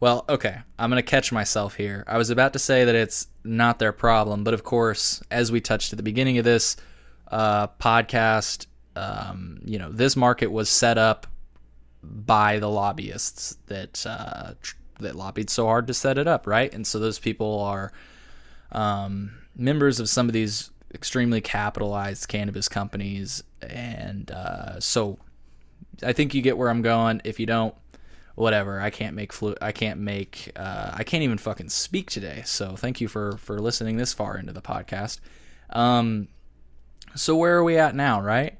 well, 0.00 0.24
okay, 0.30 0.56
I'm 0.78 0.90
going 0.90 1.02
to 1.02 1.08
catch 1.08 1.30
myself 1.30 1.74
here. 1.74 2.04
I 2.06 2.16
was 2.16 2.30
about 2.30 2.54
to 2.54 2.58
say 2.58 2.84
that 2.86 2.94
it's 2.94 3.28
not 3.44 3.78
their 3.78 3.92
problem, 3.92 4.44
but 4.44 4.54
of 4.54 4.64
course, 4.64 5.22
as 5.30 5.52
we 5.52 5.60
touched 5.60 5.92
at 5.92 5.98
the 5.98 6.02
beginning 6.02 6.38
of 6.38 6.44
this 6.44 6.76
uh, 7.30 7.68
podcast, 7.68 8.66
um, 8.96 9.60
you 9.64 9.78
know, 9.78 9.90
this 9.90 10.16
market 10.16 10.50
was 10.50 10.70
set 10.70 10.96
up 10.96 11.26
by 12.02 12.58
the 12.58 12.68
lobbyists 12.68 13.58
that 13.66 14.04
uh, 14.06 14.54
tr- 14.62 14.76
that 15.00 15.16
lobbied 15.16 15.50
so 15.50 15.66
hard 15.66 15.86
to 15.86 15.94
set 15.94 16.18
it 16.18 16.26
up, 16.26 16.46
right? 16.46 16.72
And 16.72 16.86
so 16.86 16.98
those 16.98 17.18
people 17.18 17.60
are 17.60 17.92
um, 18.72 19.32
members 19.54 20.00
of 20.00 20.08
some 20.08 20.28
of 20.28 20.32
these 20.32 20.70
extremely 20.94 21.40
capitalized 21.40 22.28
cannabis 22.28 22.68
companies, 22.68 23.42
and 23.60 24.30
uh, 24.30 24.80
so 24.80 25.18
I 26.02 26.14
think 26.14 26.34
you 26.34 26.40
get 26.42 26.56
where 26.56 26.70
I'm 26.70 26.82
going. 26.82 27.20
If 27.24 27.38
you 27.38 27.46
don't, 27.46 27.74
whatever. 28.40 28.80
I 28.80 28.90
can't 28.90 29.14
make 29.14 29.32
flu. 29.32 29.54
I 29.60 29.72
can't 29.72 30.00
make. 30.00 30.50
Uh, 30.56 30.92
I 30.94 31.04
can't 31.04 31.22
even 31.22 31.38
fucking 31.38 31.68
speak 31.68 32.10
today. 32.10 32.42
So 32.44 32.74
thank 32.74 33.00
you 33.00 33.06
for 33.06 33.36
for 33.36 33.60
listening 33.60 33.96
this 33.96 34.12
far 34.12 34.36
into 34.36 34.52
the 34.52 34.62
podcast. 34.62 35.20
Um, 35.70 36.28
so 37.14 37.36
where 37.36 37.56
are 37.56 37.64
we 37.64 37.76
at 37.78 37.94
now? 37.94 38.20
Right? 38.20 38.58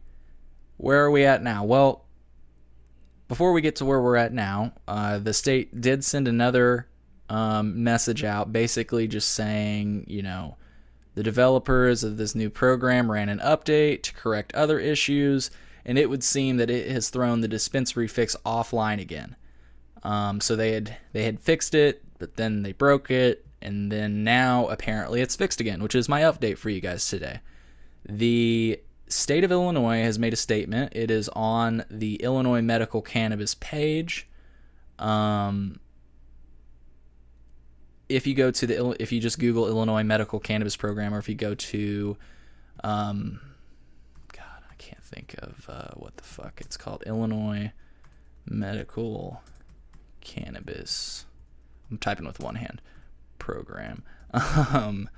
Where 0.76 1.04
are 1.04 1.10
we 1.10 1.24
at 1.24 1.42
now? 1.42 1.64
Well, 1.64 2.04
before 3.26 3.52
we 3.52 3.60
get 3.60 3.76
to 3.76 3.84
where 3.84 4.00
we're 4.00 4.16
at 4.16 4.32
now, 4.32 4.72
uh, 4.86 5.18
the 5.18 5.32
state 5.32 5.80
did 5.80 6.04
send 6.04 6.28
another 6.28 6.86
um, 7.28 7.82
message 7.82 8.24
out, 8.24 8.52
basically 8.52 9.06
just 9.06 9.30
saying, 9.30 10.04
you 10.08 10.22
know, 10.22 10.56
the 11.14 11.22
developers 11.22 12.02
of 12.02 12.16
this 12.16 12.34
new 12.34 12.50
program 12.50 13.10
ran 13.10 13.28
an 13.28 13.38
update 13.38 14.02
to 14.04 14.14
correct 14.14 14.54
other 14.54 14.78
issues, 14.78 15.50
and 15.84 15.98
it 15.98 16.10
would 16.10 16.24
seem 16.24 16.56
that 16.56 16.70
it 16.70 16.90
has 16.90 17.08
thrown 17.08 17.40
the 17.40 17.48
dispensary 17.48 18.08
fix 18.08 18.36
offline 18.44 19.00
again. 19.00 19.36
Um, 20.02 20.40
so 20.40 20.56
they 20.56 20.72
had 20.72 20.96
they 21.12 21.24
had 21.24 21.40
fixed 21.40 21.74
it, 21.74 22.02
but 22.18 22.36
then 22.36 22.62
they 22.62 22.72
broke 22.72 23.10
it, 23.10 23.46
and 23.60 23.90
then 23.90 24.24
now 24.24 24.66
apparently 24.68 25.20
it's 25.20 25.36
fixed 25.36 25.60
again, 25.60 25.82
which 25.82 25.94
is 25.94 26.08
my 26.08 26.22
update 26.22 26.58
for 26.58 26.70
you 26.70 26.80
guys 26.80 27.06
today. 27.08 27.40
The 28.08 28.80
state 29.08 29.44
of 29.44 29.52
Illinois 29.52 30.02
has 30.02 30.18
made 30.18 30.32
a 30.32 30.36
statement. 30.36 30.92
It 30.94 31.10
is 31.10 31.28
on 31.30 31.84
the 31.90 32.16
Illinois 32.16 32.62
Medical 32.62 33.02
Cannabis 33.02 33.54
page. 33.54 34.28
Um, 34.98 35.80
if 38.08 38.26
you 38.26 38.34
go 38.34 38.50
to 38.50 38.66
the 38.66 39.02
if 39.02 39.12
you 39.12 39.20
just 39.20 39.38
Google 39.38 39.68
Illinois 39.68 40.02
Medical 40.02 40.40
Cannabis 40.40 40.76
Program, 40.76 41.14
or 41.14 41.18
if 41.18 41.28
you 41.28 41.34
go 41.34 41.54
to, 41.54 42.16
um, 42.82 43.40
God, 44.32 44.62
I 44.70 44.74
can't 44.78 45.02
think 45.02 45.36
of 45.38 45.66
uh, 45.68 45.90
what 45.94 46.16
the 46.16 46.24
fuck 46.24 46.60
it's 46.60 46.76
called, 46.76 47.02
Illinois 47.06 47.72
Medical 48.46 49.42
cannabis. 50.20 51.26
I'm 51.90 51.98
typing 51.98 52.26
with 52.26 52.40
one 52.40 52.56
hand. 52.56 52.80
Program. 53.38 54.02
Um, 54.32 55.08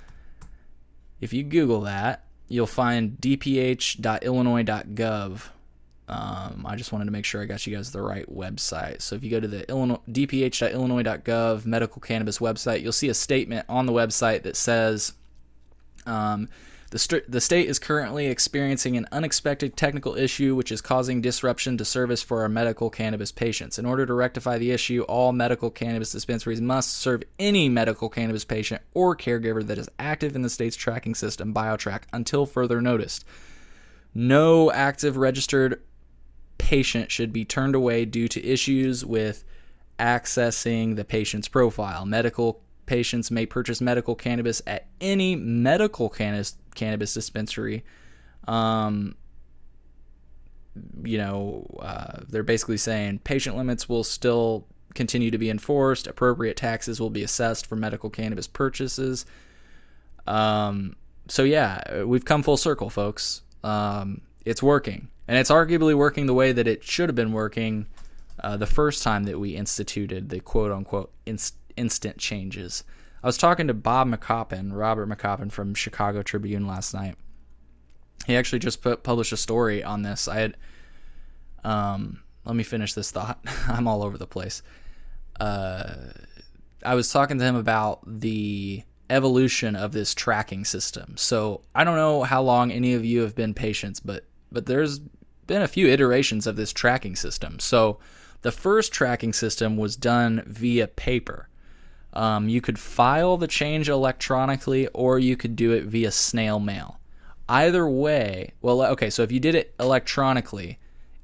if 1.21 1.35
you 1.35 1.45
Google 1.45 1.83
that, 1.83 2.25
you'll 2.49 2.67
find 2.67 3.19
dph.illinois.gov. 3.21 5.49
Um, 6.09 6.67
I 6.69 6.75
just 6.77 6.93
wanted 6.93 7.05
to 7.05 7.11
make 7.11 7.25
sure 7.25 7.41
I 7.41 7.47
got 7.47 7.67
you 7.67 7.77
guys 7.77 7.93
the 7.93 8.03
right 8.03 8.29
website. 8.29 9.01
So 9.03 9.15
if 9.15 9.23
you 9.23 9.31
go 9.31 9.39
to 9.39 9.47
the 9.47 9.69
Illinois, 9.71 10.01
dph.illinois.gov 10.11 11.65
medical 11.65 12.01
cannabis 12.01 12.39
website, 12.39 12.83
you'll 12.83 12.91
see 12.93 13.09
a 13.09 13.15
statement 13.15 13.67
on 13.69 13.87
the 13.87 13.93
website 13.93 14.43
that 14.43 14.57
says 14.57 15.13
um, 16.05 16.49
the, 16.93 16.99
st- 16.99 17.31
the 17.31 17.41
state 17.41 17.71
is 17.71 17.79
currently 17.79 18.27
experiencing 18.27 18.99
an 18.99 19.07
unexpected 19.11 19.79
technical 19.79 20.15
issue 20.15 20.55
which 20.55 20.71
is 20.71 20.83
causing 20.83 21.23
disruption 21.23 21.79
to 21.79 21.87
service 21.87 22.23
for 22.23 22.43
our 22.43 22.51
medical 22.51 22.91
cannabis 22.91 23.33
patients. 23.33 23.79
In 23.79 23.87
order 23.87 24.05
to 24.05 24.13
rectify 24.13 24.59
the 24.59 24.73
issue, 24.73 25.01
all 25.05 25.33
medical 25.33 25.71
cannabis 25.71 26.13
dispensaries 26.13 26.61
must 26.61 26.99
serve 26.99 27.23
any 27.39 27.71
medical 27.71 28.11
cannabis 28.11 28.45
patient 28.45 28.83
or 28.93 29.17
caregiver 29.17 29.67
that 29.67 29.79
is 29.79 29.89
active 29.99 30.37
in 30.37 30.43
the 30.43 30.51
state's 30.51 30.77
tracking 30.77 31.15
system, 31.15 31.55
BioTrack, 31.55 32.03
until 32.13 32.45
further 32.45 32.83
notice. 32.83 33.25
No 34.15 34.71
active 34.71 35.17
registered 35.17 35.81
patient 36.59 37.11
should 37.11 37.33
be 37.33 37.47
turned 37.47 37.75
away 37.75 38.05
due 38.05 38.29
to 38.29 38.45
issues 38.45 39.03
with 39.03 39.45
accessing 39.99 40.97
the 40.97 41.07
patient's 41.07 41.49
profile. 41.49 42.05
Medical 42.05 42.61
patients 42.85 43.31
may 43.31 43.47
purchase 43.47 43.81
medical 43.81 44.15
cannabis 44.15 44.61
at 44.67 44.89
any 45.01 45.35
medical 45.35 46.11
cannabis 46.11 46.57
cannabis 46.75 47.15
dispensary. 47.15 47.85
Um, 48.49 49.15
you 51.05 51.19
know, 51.19 51.67
uh, 51.81 52.21
they're 52.29 52.43
basically 52.43 52.79
saying 52.79 53.21
patient 53.21 53.57
limits 53.57 53.89
will 53.89 54.05
still 54.05 54.67
continue 54.95 55.31
to 55.31 55.39
be 55.39 55.51
enforced. 55.51 56.07
Appropriate 56.07 56.57
taxes 56.57 57.01
will 57.01 57.11
be 57.11 57.23
assessed 57.23 57.67
for 57.67 57.77
medical 57.77 58.11
cannabis 58.11 58.47
purchases. 58.47 59.27
Um, 60.27 60.97
so 61.29 61.45
yeah, 61.45 62.03
we've 62.03 62.25
come 62.25 62.43
full 62.43 62.57
circle, 62.57 62.91
folks. 62.91 63.43
Um, 63.65 64.23
it's 64.45 64.63
working, 64.63 65.09
and 65.29 65.39
it's 65.39 65.51
arguably 65.51 65.95
working 65.95 66.27
the 66.27 66.35
way 66.35 66.53
that 66.53 66.67
it 66.67 66.83
should 66.83 67.09
have 67.09 67.17
been 67.17 67.33
working 67.33 67.87
uh, 68.41 68.57
the 68.57 68.67
first 68.67 69.03
time 69.03 69.25
that 69.25 69.39
we 69.39 69.51
instituted 69.51 70.31
the 70.31 70.41
quote 70.41 70.73
unquote 70.73 71.13
inst- 71.27 71.57
instant 71.77 72.19
changes. 72.19 72.85
I 73.23 73.27
was 73.27 73.39
talking 73.39 73.69
to 73.69 73.75
Bob 73.75 74.09
McCoppin, 74.09 74.71
Robert 74.73 75.09
McCoppin 75.09 75.53
from 75.53 75.75
Chicago 75.75 76.23
Tribune 76.23 76.67
last 76.67 76.93
night. 76.93 77.15
He 78.27 78.37
actually 78.37 78.59
just 78.59 78.83
put, 78.83 79.03
published 79.03 79.33
a 79.33 79.37
story 79.37 79.83
on 79.85 80.03
this. 80.03 80.27
I 80.29 80.37
had, 80.37 80.57
um, 81.65 82.23
let 82.45 82.57
me 82.57 82.65
finish 82.65 82.95
this 82.95 83.11
thought. 83.11 83.39
I'm 83.69 83.87
all 83.87 84.03
over 84.03 84.19
the 84.19 84.27
place. 84.27 84.63
Uh, 85.39 85.95
I 86.85 86.95
was 86.95 87.13
talking 87.13 87.39
to 87.39 87.45
him 87.45 87.57
about 87.57 88.01
the 88.07 88.83
evolution 89.09 89.77
of 89.77 89.93
this 89.93 90.15
tracking 90.15 90.65
system. 90.65 91.17
So 91.17 91.63
I 91.75 91.85
don't 91.85 91.97
know 91.97 92.23
how 92.23 92.43
long 92.43 92.73
any 92.73 92.95
of 92.95 93.05
you 93.05 93.21
have 93.21 93.35
been 93.35 93.55
patients, 93.55 94.01
but 94.01 94.25
but 94.51 94.67
there's 94.67 94.99
been 95.47 95.63
a 95.63 95.69
few 95.69 95.89
iterations 95.89 96.47
of 96.47 96.57
this 96.57 96.73
tracking 96.73 97.17
system. 97.17 97.59
So 97.59 97.99
the 98.43 98.53
first 98.53 98.93
tracking 98.93 99.33
system 99.33 99.77
was 99.77 99.97
done 99.97 100.43
via 100.47 100.89
paper. 100.89 101.49
Um, 102.13 102.49
you 102.49 102.61
could 102.61 102.79
file 102.79 103.37
the 103.37 103.47
change 103.47 103.89
electronically 103.89 104.87
or 104.89 105.19
you 105.19 105.37
could 105.37 105.57
do 105.57 105.73
it 105.73 105.85
via 105.85 106.11
snail 106.11 106.61
mail. 106.61 106.99
Either 107.49 107.89
way, 107.89 108.53
well, 108.61 108.83
okay, 108.83 109.11
so 109.11 109.23
if 109.23 109.33
you 109.33 109.41
did 109.41 109.55
it 109.55 109.75
electronically, 109.81 110.79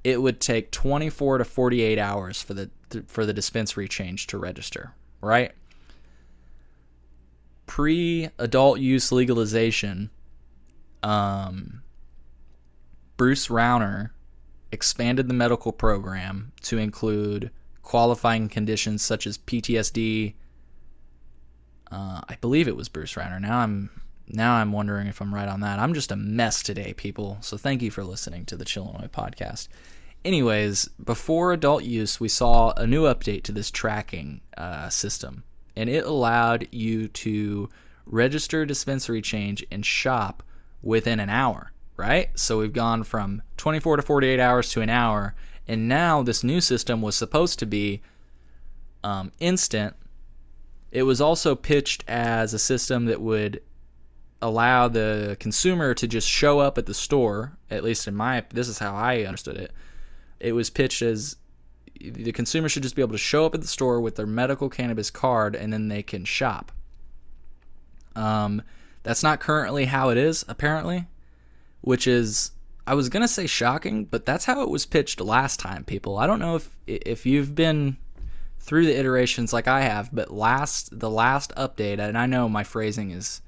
it 0.05 0.21
would 0.21 0.41
take 0.41 0.71
24 0.71 1.39
to 1.39 1.45
48 1.45 1.99
hours 1.99 2.43
for 2.43 2.55
the 2.55 2.71
for 3.07 3.27
the 3.27 3.35
dispensary 3.35 3.87
change 3.87 4.27
to 4.29 4.39
register, 4.39 4.95
right? 5.21 5.53
Pre-adult 7.67 8.81
use 8.81 9.13
legalization, 9.13 10.11
um, 11.03 11.83
Bruce 13.19 13.49
Rauner 13.49 14.11
expanded 14.73 15.29
the 15.29 15.35
medical 15.35 15.73
program 15.73 16.53
to 16.63 16.79
include 16.79 17.51
qualifying 17.83 18.49
conditions 18.49 19.03
such 19.03 19.27
as 19.27 19.39
PTSD, 19.39 20.35
uh, 21.91 22.21
I 22.29 22.37
believe 22.41 22.69
it 22.69 22.77
was 22.77 22.89
Bruce 22.89 23.15
Rauner. 23.15 23.41
Now 23.41 23.59
I'm 23.59 23.91
now 24.29 24.55
I'm 24.55 24.73
wondering 24.73 25.07
if 25.07 25.21
I'm 25.21 25.35
right 25.35 25.49
on 25.49 25.61
that. 25.61 25.79
I'm 25.79 25.95
just 25.95 26.13
a 26.13 26.17
mess 26.17 26.63
today, 26.63 26.93
people. 26.93 27.39
So 27.41 27.57
thank 27.57 27.83
you 27.83 27.91
for 27.91 28.05
listening 28.05 28.45
to 28.47 28.57
the 28.57 28.65
Chillinois 28.65 29.09
podcast. 29.09 29.69
Anyways, 30.25 30.89
before 31.03 31.53
adult 31.53 31.85
use, 31.85 32.21
we 32.21 32.29
saw 32.29 32.73
a 32.77 32.87
new 32.87 33.05
update 33.05 33.45
to 33.45 33.53
this 33.53 33.71
tracking 33.71 34.41
uh, 34.57 34.89
system, 34.91 35.45
and 35.77 35.89
it 35.89 36.05
allowed 36.05 36.69
you 36.73 37.09
to 37.09 37.69
register 38.05 38.67
dispensary 38.67 39.23
change 39.23 39.65
and 39.71 39.87
shop 39.87 40.43
within 40.83 41.21
an 41.21 41.31
hour. 41.31 41.73
Right? 41.97 42.39
So 42.39 42.59
we've 42.59 42.73
gone 42.73 43.03
from 43.03 43.43
24 43.57 43.97
to 43.97 44.03
48 44.03 44.39
hours 44.39 44.71
to 44.73 44.83
an 44.83 44.91
hour, 44.91 45.35
and 45.67 45.89
now 45.89 46.23
this 46.23 46.45
new 46.45 46.61
system 46.61 47.01
was 47.01 47.17
supposed 47.17 47.59
to 47.61 47.67
be 47.67 48.03
um, 49.03 49.33
instant 49.41 49.97
it 50.91 51.03
was 51.03 51.21
also 51.21 51.55
pitched 51.55 52.05
as 52.09 52.55
a 52.55 52.59
system 52.59 53.07
that 53.07 53.21
would 53.21 53.63
allow 54.41 54.89
the 54.89 55.37
consumer 55.41 55.95
to 55.95 56.07
just 56.07 56.29
show 56.29 56.61
up 56.61 56.79
at 56.79 56.87
the 56.87 56.95
store, 56.95 57.59
at 57.71 57.85
least 57.85 58.07
in 58.07 58.15
my 58.15 58.45
this 58.51 58.69
is 58.69 58.79
how 58.79 58.95
I 58.95 59.25
understood 59.25 59.57
it. 59.57 59.73
It 60.41 60.53
was 60.53 60.71
pitched 60.71 61.03
as 61.03 61.37
the 62.01 62.33
consumer 62.33 62.69
should 62.69 62.85
just 62.85 62.95
be 62.95 63.03
able 63.03 63.13
to 63.13 63.19
show 63.19 63.45
up 63.45 63.55
at 63.55 63.61
the 63.61 63.67
store 63.67 64.01
with 64.01 64.17
their 64.17 64.27
medical 64.27 64.69
cannabis 64.69 65.11
card 65.11 65.57
and 65.57 65.73
then 65.73 65.89
they 65.89 66.03
can 66.03 66.25
shop. 66.25 66.71
Um, 68.15 68.63
that's 69.03 69.23
not 69.23 69.41
currently 69.41 69.87
how 69.87 70.11
it 70.11 70.17
is, 70.17 70.45
apparently, 70.49 71.07
which 71.81 72.07
is 72.07 72.53
I 72.87 72.95
was 72.95 73.09
gonna 73.09 73.29
say 73.29 73.47
shocking, 73.47 74.05
but 74.05 74.25
that's 74.25 74.47
how 74.47 74.63
it 74.63 74.71
was 74.71 74.87
pitched 74.87 75.21
last 75.21 75.61
time. 75.61 75.85
People, 75.85 76.17
I 76.17 76.27
don't 76.27 76.41
know 76.41 76.57
if 76.57 76.71
if 76.87 77.27
you've 77.27 77.55
been 77.55 77.97
through 78.69 78.85
the 78.85 78.99
iterations 78.99 79.51
like 79.51 79.67
I 79.67 79.81
have, 79.81 80.11
but 80.13 80.31
last 80.31 81.01
the 81.01 81.09
last 81.09 81.55
update, 81.57 81.99
and 81.99 82.19
I 82.19 82.27
know 82.27 82.51
my 82.51 82.65
phrasing 82.65 83.11
is 83.11 83.41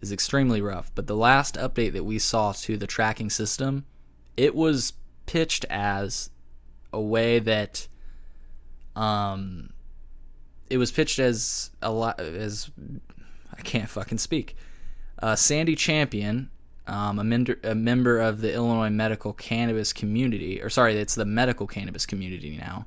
is 0.00 0.10
extremely 0.10 0.62
rough, 0.62 0.90
but 0.94 1.06
the 1.06 1.14
last 1.14 1.56
update 1.56 1.92
that 1.92 2.04
we 2.04 2.18
saw 2.18 2.52
to 2.52 2.78
the 2.78 2.86
tracking 2.86 3.28
system, 3.28 3.84
it 4.34 4.54
was 4.54 4.94
pitched 5.26 5.66
as 5.68 6.30
a 6.90 7.00
way 7.00 7.38
that 7.38 7.86
um 8.94 9.68
it 10.70 10.78
was 10.78 10.90
pitched 10.90 11.18
as 11.18 11.70
a 11.82 11.92
lot 11.92 12.18
as 12.18 12.70
I 13.52 13.60
can't 13.60 13.90
fucking 13.90 14.18
speak. 14.18 14.56
Uh, 15.18 15.36
Sandy 15.36 15.76
Champion, 15.76 16.48
um, 16.86 17.18
a, 17.18 17.24
member, 17.24 17.58
a 17.62 17.74
member 17.74 18.20
of 18.20 18.40
the 18.40 18.54
Illinois 18.54 18.90
medical 18.90 19.34
cannabis 19.34 19.92
community, 19.92 20.62
or 20.62 20.70
sorry, 20.70 20.96
it's 20.96 21.14
the 21.14 21.26
medical 21.26 21.66
cannabis 21.66 22.06
community 22.06 22.56
now. 22.56 22.86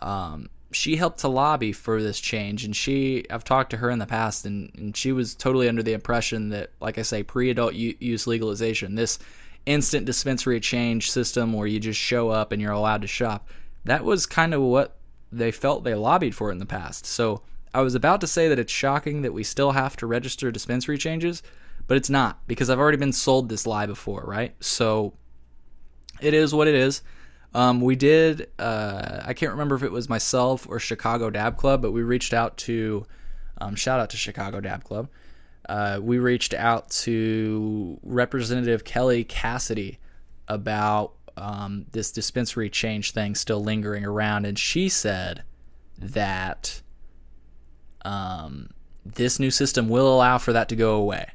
Um, 0.00 0.48
she 0.74 0.96
helped 0.96 1.20
to 1.20 1.28
lobby 1.28 1.72
for 1.72 2.02
this 2.02 2.20
change, 2.20 2.64
and 2.64 2.74
she 2.74 3.24
I've 3.30 3.44
talked 3.44 3.70
to 3.70 3.76
her 3.78 3.90
in 3.90 3.98
the 3.98 4.06
past, 4.06 4.44
and, 4.44 4.70
and 4.76 4.96
she 4.96 5.12
was 5.12 5.34
totally 5.34 5.68
under 5.68 5.82
the 5.82 5.92
impression 5.92 6.50
that, 6.50 6.70
like 6.80 6.98
I 6.98 7.02
say, 7.02 7.22
pre-adult 7.22 7.74
use 7.74 8.26
legalization, 8.26 8.94
this 8.94 9.18
instant 9.66 10.04
dispensary 10.04 10.60
change 10.60 11.10
system 11.10 11.52
where 11.52 11.66
you 11.66 11.80
just 11.80 11.98
show 11.98 12.28
up 12.28 12.52
and 12.52 12.60
you're 12.60 12.72
allowed 12.72 13.02
to 13.02 13.08
shop, 13.08 13.48
that 13.84 14.04
was 14.04 14.26
kind 14.26 14.52
of 14.52 14.60
what 14.62 14.96
they 15.32 15.50
felt 15.50 15.84
they 15.84 15.94
lobbied 15.94 16.34
for 16.34 16.50
in 16.50 16.58
the 16.58 16.66
past. 16.66 17.06
So 17.06 17.42
I 17.72 17.80
was 17.80 17.94
about 17.94 18.20
to 18.20 18.26
say 18.26 18.48
that 18.48 18.58
it's 18.58 18.72
shocking 18.72 19.22
that 19.22 19.32
we 19.32 19.42
still 19.42 19.72
have 19.72 19.96
to 19.96 20.06
register 20.06 20.50
dispensary 20.50 20.98
changes, 20.98 21.42
but 21.86 21.96
it's 21.96 22.10
not 22.10 22.46
because 22.46 22.70
I've 22.70 22.78
already 22.78 22.98
been 22.98 23.12
sold 23.12 23.48
this 23.48 23.66
lie 23.66 23.86
before, 23.86 24.22
right? 24.26 24.54
So 24.60 25.14
it 26.20 26.34
is 26.34 26.54
what 26.54 26.68
it 26.68 26.74
is. 26.74 27.02
Um, 27.54 27.80
we 27.80 27.94
did, 27.94 28.48
uh, 28.58 29.20
I 29.24 29.32
can't 29.32 29.52
remember 29.52 29.76
if 29.76 29.84
it 29.84 29.92
was 29.92 30.08
myself 30.08 30.66
or 30.68 30.80
Chicago 30.80 31.30
Dab 31.30 31.56
Club, 31.56 31.82
but 31.82 31.92
we 31.92 32.02
reached 32.02 32.34
out 32.34 32.56
to, 32.58 33.06
um, 33.60 33.76
shout 33.76 34.00
out 34.00 34.10
to 34.10 34.16
Chicago 34.16 34.60
Dab 34.60 34.82
Club. 34.82 35.08
Uh, 35.68 36.00
we 36.02 36.18
reached 36.18 36.52
out 36.52 36.90
to 36.90 37.98
Representative 38.02 38.84
Kelly 38.84 39.24
Cassidy 39.24 39.98
about 40.48 41.12
um, 41.36 41.86
this 41.92 42.10
dispensary 42.10 42.68
change 42.68 43.12
thing 43.12 43.34
still 43.34 43.62
lingering 43.62 44.04
around, 44.04 44.46
and 44.46 44.58
she 44.58 44.88
said 44.88 45.42
that 45.98 46.82
um, 48.04 48.70
this 49.04 49.38
new 49.38 49.50
system 49.50 49.88
will 49.88 50.12
allow 50.12 50.38
for 50.38 50.52
that 50.52 50.68
to 50.68 50.76
go 50.76 50.96
away. 50.96 51.30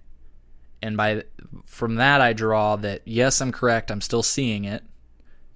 And 0.81 0.95
by 0.95 1.23
from 1.65 1.95
that, 1.95 2.21
I 2.21 2.33
draw 2.33 2.75
that 2.77 3.01
yes, 3.05 3.41
I'm 3.41 3.51
correct. 3.51 3.91
I'm 3.91 4.01
still 4.01 4.23
seeing 4.23 4.65
it. 4.65 4.83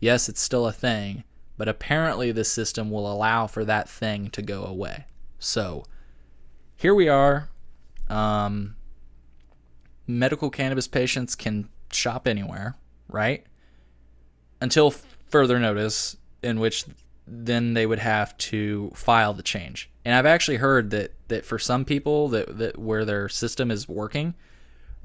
Yes, 0.04 0.28
it's 0.28 0.42
still 0.42 0.68
a 0.68 0.74
thing, 0.74 1.24
but 1.56 1.70
apparently 1.70 2.34
the 2.34 2.44
system 2.44 2.92
will 2.92 3.10
allow 3.10 3.48
for 3.48 3.64
that 3.64 3.88
thing 3.88 4.30
to 4.32 4.42
go 4.42 4.66
away. 4.66 5.06
So 5.40 5.86
here 6.76 6.94
we 6.94 7.08
are. 7.08 7.48
Um, 8.10 8.76
medical 10.06 10.50
cannabis 10.50 10.90
patients 10.90 11.36
can 11.36 11.70
shop 11.90 12.28
anywhere, 12.28 12.76
right? 13.08 13.46
Until 14.60 14.94
further 15.30 15.58
notice, 15.58 16.18
in 16.42 16.60
which 16.60 16.84
then 17.26 17.74
they 17.74 17.86
would 17.86 18.00
have 18.00 18.38
to 18.40 18.92
file 18.94 19.34
the 19.34 19.42
change. 19.42 19.90
And 20.04 20.16
I've 20.16 20.26
actually 20.26 20.58
heard 20.58 20.90
that 20.90 21.14
that 21.30 21.46
for 21.46 21.58
some 21.58 21.86
people 21.86 22.28
that, 22.28 22.58
that 22.58 22.78
where 22.78 23.06
their 23.06 23.30
system 23.30 23.72
is 23.72 23.88
working, 23.88 24.34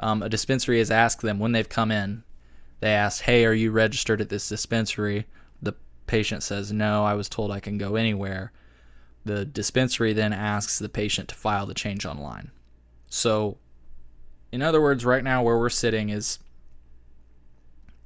um, 0.00 0.25
a 0.25 0.28
dispensary 0.28 0.81
has 0.81 0.90
asked 0.90 1.23
them 1.23 1.38
when 1.38 1.52
they've 1.52 1.68
come 1.68 1.92
in, 1.92 2.25
they 2.81 2.93
ask, 2.93 3.23
"Hey, 3.23 3.45
are 3.45 3.53
you 3.53 3.71
registered 3.71 4.21
at 4.21 4.29
this 4.29 4.49
dispensary?" 4.49 5.27
The 5.61 5.75
patient 6.07 6.43
says, 6.43 6.73
"No, 6.73 7.05
I 7.05 7.14
was 7.14 7.29
told 7.29 7.51
I 7.51 7.61
can 7.61 7.79
go 7.79 7.97
anywhere." 7.97 8.53
The 9.25 9.45
dispensary 9.45 10.12
then 10.12 10.33
asks 10.33 10.79
the 10.79 10.88
patient 10.88 11.29
to 11.29 11.35
file 11.35 11.67
the 11.67 11.75
change 11.75 12.07
online. 12.07 12.51
So, 13.09 13.59
in 14.53 14.62
other 14.62 14.81
words, 14.81 15.05
right 15.05 15.25
now 15.25 15.43
where 15.43 15.59
we're 15.59 15.69
sitting 15.69 16.09
is 16.09 16.38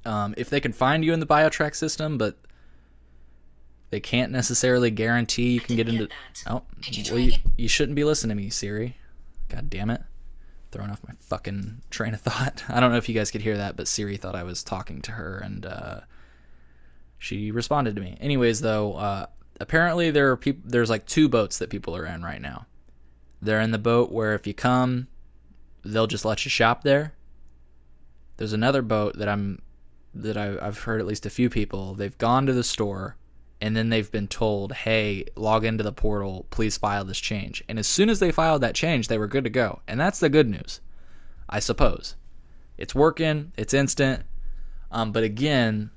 um, 0.05 0.33
if 0.37 0.49
they 0.49 0.59
can 0.59 0.73
find 0.73 1.05
you 1.05 1.13
in 1.13 1.19
the 1.19 1.25
BioTrack 1.25 1.75
system, 1.75 2.17
but 2.17 2.37
they 3.89 3.99
can't 3.99 4.31
necessarily 4.31 4.91
guarantee 4.91 5.51
you 5.51 5.59
can 5.59 5.75
get 5.75 5.87
into. 5.87 6.07
That. 6.07 6.43
Oh, 6.47 6.63
well, 7.11 7.19
you, 7.19 7.33
you, 7.57 7.67
shouldn't 7.67 7.95
be 7.95 8.03
listening 8.03 8.35
to 8.35 8.43
me, 8.43 8.49
Siri. 8.49 8.97
God 9.49 9.69
damn 9.69 9.89
it. 9.89 10.01
Throwing 10.73 10.89
off 10.89 11.07
my 11.07 11.13
fucking 11.19 11.83
train 11.91 12.15
of 12.15 12.21
thought. 12.21 12.63
I 12.69 12.79
don't 12.79 12.91
know 12.91 12.97
if 12.97 13.07
you 13.07 13.13
guys 13.13 13.29
could 13.29 13.41
hear 13.41 13.57
that, 13.57 13.75
but 13.75 13.87
Siri 13.87 14.17
thought 14.17 14.33
I 14.33 14.41
was 14.41 14.63
talking 14.63 15.03
to 15.03 15.11
her 15.11 15.37
and 15.37 15.67
uh, 15.67 15.99
she 17.19 17.51
responded 17.51 17.95
to 17.95 18.01
me. 18.01 18.17
Anyways, 18.19 18.61
though, 18.61 18.95
uh, 18.95 19.27
apparently 19.59 20.09
there 20.09 20.31
are 20.31 20.35
people. 20.35 20.63
There's 20.65 20.89
like 20.89 21.05
two 21.05 21.29
boats 21.29 21.59
that 21.59 21.69
people 21.69 21.95
are 21.95 22.07
in 22.07 22.23
right 22.23 22.41
now. 22.41 22.65
They're 23.39 23.61
in 23.61 23.69
the 23.69 23.77
boat 23.77 24.11
where 24.11 24.33
if 24.33 24.47
you 24.47 24.55
come, 24.55 25.09
they'll 25.85 26.07
just 26.07 26.25
let 26.25 26.43
you 26.43 26.49
shop 26.49 26.81
there. 26.81 27.13
There's 28.37 28.53
another 28.53 28.81
boat 28.81 29.19
that 29.19 29.29
I'm 29.29 29.61
that 30.15 30.37
I, 30.37 30.57
I've 30.59 30.79
heard 30.79 30.99
at 30.99 31.05
least 31.05 31.27
a 31.27 31.29
few 31.29 31.51
people. 31.51 31.93
They've 31.93 32.17
gone 32.17 32.47
to 32.47 32.53
the 32.53 32.63
store 32.63 33.15
and 33.63 33.77
then 33.77 33.87
they've 33.87 34.11
been 34.11 34.27
told, 34.27 34.73
hey, 34.73 35.23
log 35.37 35.63
into 35.63 35.85
the 35.85 35.93
portal, 35.93 36.47
please 36.49 36.75
file 36.75 37.05
this 37.05 37.17
change. 37.17 37.63
And 37.69 37.79
as 37.79 37.87
soon 37.87 38.09
as 38.09 38.19
they 38.19 38.29
filed 38.29 38.61
that 38.61 38.75
change, 38.75 39.07
they 39.07 39.17
were 39.17 39.25
good 39.25 39.45
to 39.45 39.49
go. 39.49 39.79
And 39.87 39.97
that's 39.97 40.19
the 40.19 40.27
good 40.27 40.49
news, 40.49 40.81
I 41.47 41.59
suppose. 41.59 42.17
It's 42.77 42.93
working, 42.93 43.53
it's 43.55 43.73
instant. 43.73 44.23
Um, 44.91 45.13
but 45.13 45.23
again, 45.23 45.91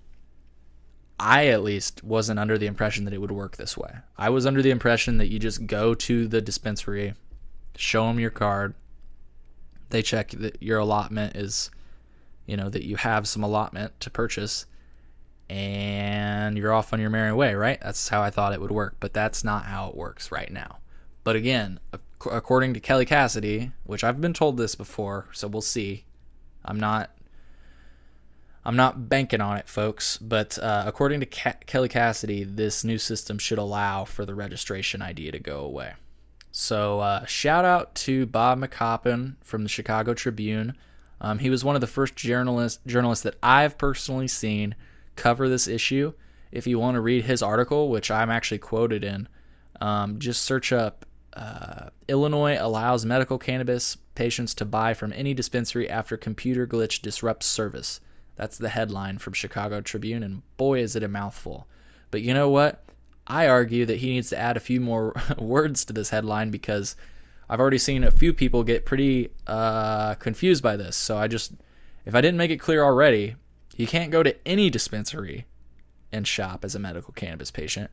I 1.18 1.48
at 1.48 1.64
least 1.64 2.04
wasn't 2.04 2.38
under 2.38 2.56
the 2.56 2.68
impression 2.68 3.04
that 3.04 3.12
it 3.12 3.20
would 3.20 3.32
work 3.32 3.56
this 3.56 3.76
way. 3.76 3.96
I 4.16 4.30
was 4.30 4.46
under 4.46 4.62
the 4.62 4.70
impression 4.70 5.18
that 5.18 5.32
you 5.32 5.40
just 5.40 5.66
go 5.66 5.92
to 5.92 6.28
the 6.28 6.40
dispensary, 6.40 7.14
show 7.74 8.06
them 8.06 8.20
your 8.20 8.30
card, 8.30 8.76
they 9.90 10.02
check 10.02 10.30
that 10.30 10.62
your 10.62 10.78
allotment 10.78 11.34
is, 11.34 11.72
you 12.46 12.56
know, 12.56 12.68
that 12.68 12.86
you 12.86 12.94
have 12.94 13.26
some 13.26 13.42
allotment 13.42 13.98
to 13.98 14.08
purchase 14.08 14.66
and 15.48 16.58
you're 16.58 16.72
off 16.72 16.92
on 16.92 17.00
your 17.00 17.10
merry 17.10 17.32
way, 17.32 17.54
right? 17.54 17.80
That's 17.80 18.08
how 18.08 18.22
I 18.22 18.30
thought 18.30 18.52
it 18.52 18.60
would 18.60 18.70
work, 18.70 18.96
but 19.00 19.12
that's 19.12 19.44
not 19.44 19.64
how 19.64 19.88
it 19.88 19.96
works 19.96 20.32
right 20.32 20.50
now. 20.50 20.78
But 21.24 21.36
again, 21.36 21.80
according 22.30 22.74
to 22.74 22.80
Kelly 22.80 23.04
Cassidy, 23.04 23.72
which 23.84 24.04
I've 24.04 24.20
been 24.20 24.32
told 24.32 24.56
this 24.56 24.74
before, 24.74 25.26
so 25.32 25.48
we'll 25.48 25.62
see. 25.62 26.04
I'm 26.64 26.80
not 26.80 27.10
I'm 28.66 28.74
not 28.74 29.08
banking 29.08 29.40
on 29.40 29.58
it, 29.58 29.68
folks, 29.68 30.18
but 30.18 30.58
uh, 30.58 30.82
according 30.86 31.20
to 31.20 31.26
Ka- 31.26 31.54
Kelly 31.66 31.88
Cassidy, 31.88 32.42
this 32.42 32.82
new 32.82 32.98
system 32.98 33.38
should 33.38 33.58
allow 33.58 34.04
for 34.04 34.26
the 34.26 34.34
registration 34.34 35.00
ID 35.00 35.30
to 35.30 35.38
go 35.38 35.60
away. 35.60 35.92
So, 36.50 36.98
uh, 36.98 37.24
shout 37.26 37.64
out 37.64 37.94
to 37.94 38.26
Bob 38.26 38.58
McCoppin 38.58 39.36
from 39.40 39.62
the 39.62 39.68
Chicago 39.68 40.14
Tribune. 40.14 40.76
Um, 41.20 41.38
he 41.38 41.48
was 41.48 41.64
one 41.64 41.76
of 41.76 41.80
the 41.80 41.86
first 41.86 42.16
journalists 42.16 42.80
journalists 42.88 43.22
that 43.22 43.36
I've 43.40 43.78
personally 43.78 44.26
seen 44.26 44.74
cover 45.16 45.48
this 45.48 45.66
issue. 45.66 46.12
If 46.52 46.66
you 46.66 46.78
want 46.78 46.94
to 46.94 47.00
read 47.00 47.24
his 47.24 47.42
article, 47.42 47.88
which 47.88 48.10
I'm 48.10 48.30
actually 48.30 48.58
quoted 48.58 49.04
in, 49.04 49.28
um, 49.80 50.18
just 50.18 50.42
search 50.42 50.72
up 50.72 51.04
uh, 51.36 51.90
Illinois 52.08 52.56
allows 52.58 53.04
medical 53.04 53.38
cannabis 53.38 53.96
patients 54.14 54.54
to 54.54 54.64
buy 54.64 54.94
from 54.94 55.12
any 55.12 55.34
dispensary 55.34 55.88
after 55.88 56.16
computer 56.16 56.66
glitch 56.66 57.02
disrupts 57.02 57.46
service. 57.46 58.00
That's 58.36 58.56
the 58.56 58.70
headline 58.70 59.18
from 59.18 59.34
Chicago 59.34 59.82
Tribune, 59.82 60.22
and 60.22 60.42
boy, 60.56 60.80
is 60.80 60.96
it 60.96 61.02
a 61.02 61.08
mouthful. 61.08 61.66
But 62.10 62.22
you 62.22 62.32
know 62.32 62.48
what? 62.48 62.82
I 63.26 63.48
argue 63.48 63.84
that 63.86 63.98
he 63.98 64.10
needs 64.10 64.30
to 64.30 64.38
add 64.38 64.56
a 64.56 64.60
few 64.60 64.80
more 64.80 65.14
words 65.38 65.84
to 65.86 65.92
this 65.92 66.10
headline 66.10 66.50
because 66.50 66.96
I've 67.50 67.60
already 67.60 67.78
seen 67.78 68.02
a 68.02 68.10
few 68.10 68.32
people 68.32 68.64
get 68.64 68.86
pretty 68.86 69.30
uh, 69.46 70.14
confused 70.14 70.62
by 70.62 70.76
this. 70.76 70.96
So 70.96 71.18
I 71.18 71.28
just, 71.28 71.52
if 72.06 72.14
I 72.14 72.22
didn't 72.22 72.38
make 72.38 72.50
it 72.50 72.58
clear 72.58 72.82
already, 72.82 73.36
you 73.76 73.86
can't 73.86 74.10
go 74.10 74.22
to 74.22 74.34
any 74.46 74.70
dispensary 74.70 75.46
and 76.10 76.26
shop 76.26 76.64
as 76.64 76.74
a 76.74 76.78
medical 76.78 77.12
cannabis 77.12 77.50
patient. 77.50 77.90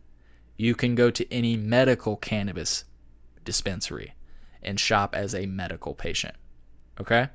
You 0.55 0.75
can 0.75 0.95
go 0.95 1.11
to 1.11 1.31
any 1.31 1.57
medical 1.57 2.15
cannabis 2.15 2.85
dispensary 3.43 4.13
and 4.61 4.79
shop 4.79 5.13
as 5.13 5.35
a 5.35 5.45
medical 5.45 5.93
patient. 5.93 6.35
Okay? 6.99 7.29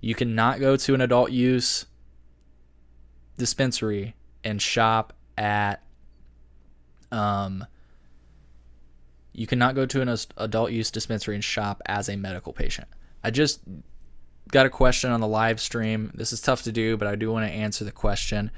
You 0.00 0.14
cannot 0.14 0.60
go 0.60 0.76
to 0.76 0.94
an 0.94 1.00
adult 1.00 1.30
use 1.30 1.86
dispensary 3.38 4.14
and 4.44 4.60
shop 4.60 5.14
at 5.36 5.82
um 7.10 7.66
you 9.32 9.46
cannot 9.46 9.74
go 9.74 9.84
to 9.86 10.00
an 10.00 10.16
adult 10.36 10.70
use 10.70 10.92
dispensary 10.92 11.34
and 11.34 11.42
shop 11.42 11.82
as 11.86 12.08
a 12.08 12.14
medical 12.14 12.52
patient. 12.52 12.86
I 13.24 13.32
just 13.32 13.60
got 14.50 14.66
a 14.66 14.70
question 14.70 15.10
on 15.10 15.20
the 15.20 15.28
live 15.28 15.60
stream. 15.60 16.10
This 16.14 16.32
is 16.32 16.40
tough 16.40 16.62
to 16.62 16.72
do, 16.72 16.96
but 16.96 17.08
I 17.08 17.16
do 17.16 17.32
want 17.32 17.46
to 17.46 17.52
answer 17.52 17.84
the 17.84 17.92
question. 17.92 18.50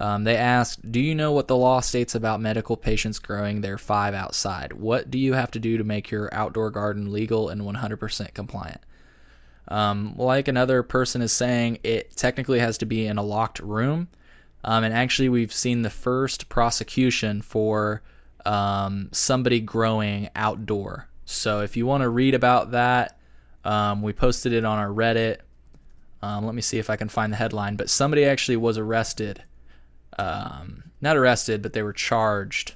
Um, 0.00 0.24
they 0.24 0.36
asked, 0.36 0.90
Do 0.90 1.00
you 1.00 1.14
know 1.14 1.32
what 1.32 1.48
the 1.48 1.56
law 1.56 1.80
states 1.80 2.14
about 2.14 2.40
medical 2.40 2.76
patients 2.76 3.18
growing 3.18 3.60
their 3.60 3.78
five 3.78 4.14
outside? 4.14 4.72
What 4.72 5.10
do 5.10 5.18
you 5.18 5.34
have 5.34 5.50
to 5.52 5.60
do 5.60 5.76
to 5.78 5.84
make 5.84 6.10
your 6.10 6.32
outdoor 6.34 6.70
garden 6.70 7.12
legal 7.12 7.48
and 7.48 7.62
100% 7.62 8.34
compliant? 8.34 8.80
Um, 9.68 10.14
like 10.16 10.48
another 10.48 10.82
person 10.82 11.22
is 11.22 11.32
saying, 11.32 11.78
it 11.82 12.16
technically 12.16 12.58
has 12.58 12.78
to 12.78 12.86
be 12.86 13.06
in 13.06 13.18
a 13.18 13.22
locked 13.22 13.60
room. 13.60 14.08
Um, 14.64 14.84
and 14.84 14.94
actually, 14.94 15.28
we've 15.28 15.52
seen 15.52 15.82
the 15.82 15.90
first 15.90 16.48
prosecution 16.48 17.42
for 17.42 18.02
um, 18.46 19.08
somebody 19.12 19.60
growing 19.60 20.30
outdoor. 20.34 21.08
So 21.24 21.60
if 21.60 21.76
you 21.76 21.86
want 21.86 22.02
to 22.02 22.08
read 22.08 22.34
about 22.34 22.72
that, 22.72 23.18
um, 23.64 24.02
we 24.02 24.12
posted 24.12 24.52
it 24.52 24.64
on 24.64 24.78
our 24.78 24.88
Reddit. 24.88 25.38
Um, 26.20 26.46
let 26.46 26.54
me 26.54 26.62
see 26.62 26.78
if 26.78 26.88
I 26.88 26.96
can 26.96 27.08
find 27.08 27.32
the 27.32 27.36
headline. 27.36 27.76
But 27.76 27.90
somebody 27.90 28.24
actually 28.24 28.56
was 28.56 28.78
arrested. 28.78 29.42
Um, 30.18 30.84
not 31.00 31.16
arrested, 31.16 31.62
but 31.62 31.72
they 31.72 31.82
were 31.82 31.92
charged, 31.92 32.74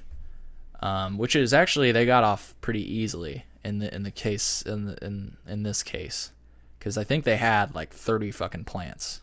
um, 0.81 1.17
which 1.17 1.35
is 1.35 1.53
actually 1.53 1.91
they 1.91 2.05
got 2.05 2.23
off 2.23 2.55
pretty 2.61 2.81
easily 2.81 3.45
in 3.63 3.79
the 3.79 3.93
in 3.93 4.03
the 4.03 4.11
case 4.11 4.61
in 4.63 4.85
the, 4.85 5.05
in 5.05 5.37
in 5.47 5.63
this 5.63 5.83
case 5.83 6.31
because 6.77 6.97
I 6.97 7.03
think 7.03 7.23
they 7.23 7.37
had 7.37 7.75
like 7.75 7.93
thirty 7.93 8.31
fucking 8.31 8.63
plants. 8.63 9.21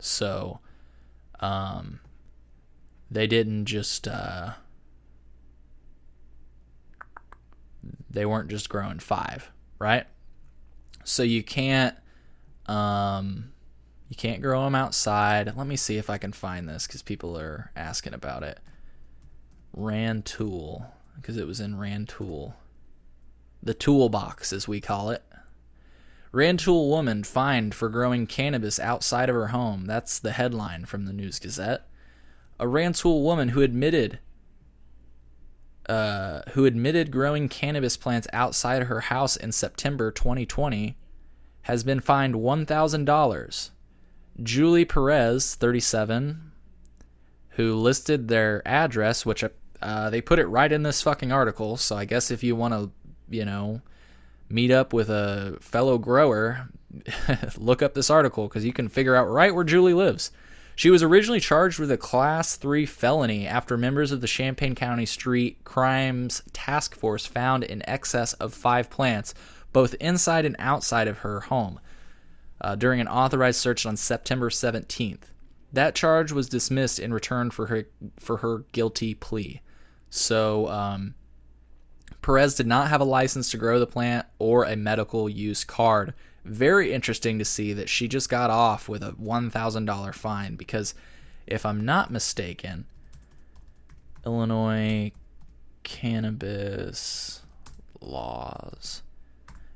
So, 0.00 0.60
um, 1.40 2.00
they 3.10 3.26
didn't 3.26 3.64
just 3.64 4.06
uh, 4.06 4.52
they 8.10 8.26
weren't 8.26 8.48
just 8.48 8.68
growing 8.68 8.98
five, 8.98 9.50
right? 9.78 10.06
So 11.08 11.22
you 11.22 11.42
can't 11.42 11.96
um 12.66 13.52
you 14.10 14.16
can't 14.16 14.42
grow 14.42 14.64
them 14.64 14.74
outside. 14.74 15.56
Let 15.56 15.66
me 15.66 15.76
see 15.76 15.96
if 15.96 16.10
I 16.10 16.18
can 16.18 16.32
find 16.32 16.68
this 16.68 16.86
cuz 16.86 17.02
people 17.02 17.38
are 17.38 17.70
asking 17.74 18.12
about 18.12 18.42
it. 18.42 18.60
Rantoul 19.72 20.86
because 21.16 21.38
it 21.38 21.46
was 21.46 21.60
in 21.60 21.78
Rantoul. 21.78 22.54
The 23.62 23.74
toolbox 23.74 24.52
as 24.52 24.68
we 24.68 24.80
call 24.80 25.10
it. 25.10 25.24
Rantoul 26.30 26.90
woman 26.90 27.24
fined 27.24 27.74
for 27.74 27.88
growing 27.88 28.26
cannabis 28.26 28.78
outside 28.78 29.30
of 29.30 29.34
her 29.34 29.48
home. 29.48 29.86
That's 29.86 30.18
the 30.18 30.32
headline 30.32 30.84
from 30.84 31.06
the 31.06 31.14
News 31.14 31.38
Gazette. 31.38 31.88
A 32.60 32.68
Rantoul 32.68 33.22
woman 33.22 33.50
who 33.50 33.62
admitted 33.62 34.18
uh, 35.88 36.42
who 36.50 36.64
admitted 36.64 37.10
growing 37.10 37.48
cannabis 37.48 37.96
plants 37.96 38.28
outside 38.32 38.84
her 38.84 39.00
house 39.00 39.36
in 39.36 39.52
September 39.52 40.10
2020 40.10 40.96
has 41.62 41.84
been 41.84 42.00
fined 42.00 42.34
$1,000. 42.34 43.70
Julie 44.42 44.84
Perez, 44.84 45.54
37, 45.54 46.52
who 47.50 47.74
listed 47.74 48.28
their 48.28 48.62
address, 48.66 49.26
which 49.26 49.44
uh, 49.82 50.10
they 50.10 50.20
put 50.20 50.38
it 50.38 50.46
right 50.46 50.70
in 50.70 50.82
this 50.82 51.02
fucking 51.02 51.32
article. 51.32 51.76
So 51.76 51.96
I 51.96 52.04
guess 52.04 52.30
if 52.30 52.42
you 52.42 52.54
want 52.54 52.74
to, 52.74 52.90
you 53.28 53.44
know, 53.44 53.82
meet 54.48 54.70
up 54.70 54.92
with 54.92 55.10
a 55.10 55.58
fellow 55.60 55.98
grower, 55.98 56.68
look 57.56 57.82
up 57.82 57.94
this 57.94 58.10
article 58.10 58.48
because 58.48 58.64
you 58.64 58.72
can 58.72 58.88
figure 58.88 59.14
out 59.14 59.28
right 59.28 59.54
where 59.54 59.64
Julie 59.64 59.94
lives. 59.94 60.30
She 60.78 60.90
was 60.90 61.02
originally 61.02 61.40
charged 61.40 61.80
with 61.80 61.90
a 61.90 61.96
Class 61.96 62.54
3 62.54 62.86
felony 62.86 63.48
after 63.48 63.76
members 63.76 64.12
of 64.12 64.20
the 64.20 64.28
Champaign 64.28 64.76
County 64.76 65.06
Street 65.06 65.64
Crimes 65.64 66.40
Task 66.52 66.94
Force 66.94 67.26
found 67.26 67.64
in 67.64 67.82
excess 67.90 68.32
of 68.34 68.54
five 68.54 68.88
plants, 68.88 69.34
both 69.72 69.94
inside 69.94 70.44
and 70.44 70.54
outside 70.60 71.08
of 71.08 71.18
her 71.18 71.40
home, 71.40 71.80
uh, 72.60 72.76
during 72.76 73.00
an 73.00 73.08
authorized 73.08 73.58
search 73.58 73.86
on 73.86 73.96
September 73.96 74.50
17th. 74.50 75.32
That 75.72 75.96
charge 75.96 76.30
was 76.30 76.48
dismissed 76.48 77.00
in 77.00 77.12
return 77.12 77.50
for 77.50 77.66
her 77.66 77.88
for 78.20 78.36
her 78.36 78.58
guilty 78.70 79.14
plea. 79.14 79.62
So 80.10 80.68
um, 80.68 81.16
Perez 82.22 82.54
did 82.54 82.68
not 82.68 82.86
have 82.86 83.00
a 83.00 83.04
license 83.04 83.50
to 83.50 83.56
grow 83.56 83.80
the 83.80 83.86
plant 83.88 84.26
or 84.38 84.62
a 84.62 84.76
medical 84.76 85.28
use 85.28 85.64
card 85.64 86.14
very 86.44 86.92
interesting 86.92 87.38
to 87.38 87.44
see 87.44 87.72
that 87.72 87.88
she 87.88 88.08
just 88.08 88.28
got 88.28 88.50
off 88.50 88.88
with 88.88 89.02
a 89.02 89.12
$1,000 89.12 90.14
fine 90.14 90.56
because 90.56 90.94
if 91.46 91.64
I'm 91.64 91.84
not 91.84 92.10
mistaken, 92.10 92.86
Illinois 94.24 95.12
cannabis 95.82 97.42
laws. 98.00 99.02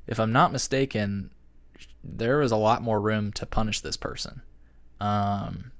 If 0.06 0.18
I'm 0.20 0.32
not 0.32 0.52
mistaken, 0.52 1.30
there 2.04 2.42
is 2.42 2.52
a 2.52 2.56
lot 2.56 2.82
more 2.82 3.00
room 3.00 3.32
to 3.32 3.46
punish 3.46 3.80
this 3.80 3.96
person. 3.96 4.42
Um, 5.00 5.72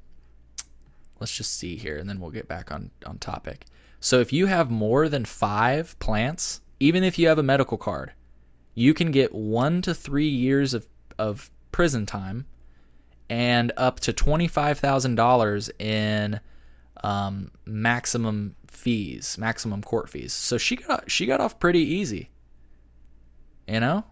let's 1.21 1.37
just 1.37 1.57
see 1.57 1.77
here, 1.77 1.97
and 1.97 2.09
then 2.09 2.21
we'll 2.21 2.31
get 2.31 2.49
back 2.49 2.73
on 2.73 2.91
on 3.05 3.19
topic. 3.19 3.67
So 4.01 4.21
if 4.21 4.33
you 4.33 4.47
have 4.47 4.71
more 4.71 5.09
than 5.09 5.25
five 5.25 5.99
plants, 5.99 6.61
even 6.81 7.05
if 7.05 7.19
you 7.19 7.29
have 7.29 7.39
a 7.39 7.43
medical 7.43 7.79
card, 7.79 8.13
you 8.75 8.95
can 8.95 9.11
get 9.11 9.35
one 9.35 9.83
to 9.83 9.95
three 9.95 10.29
years 10.29 10.75
of, 10.75 10.87
of 11.19 11.51
prison 11.71 12.07
time 12.07 12.47
and 13.29 13.73
up 13.77 14.01
to 14.01 14.13
$25,000 14.13 15.81
in 15.81 16.41
um, 17.03 17.51
maximum 17.65 18.57
fees, 18.67 19.37
maximum 19.39 19.83
court 19.83 20.09
fees. 20.09 20.33
So 20.33 20.59
she 20.59 20.77
got 20.77 21.11
she 21.11 21.27
got 21.27 21.41
off 21.41 21.59
pretty 21.59 21.81
easy. 21.81 22.31
You 23.67 23.81
know? 23.81 24.05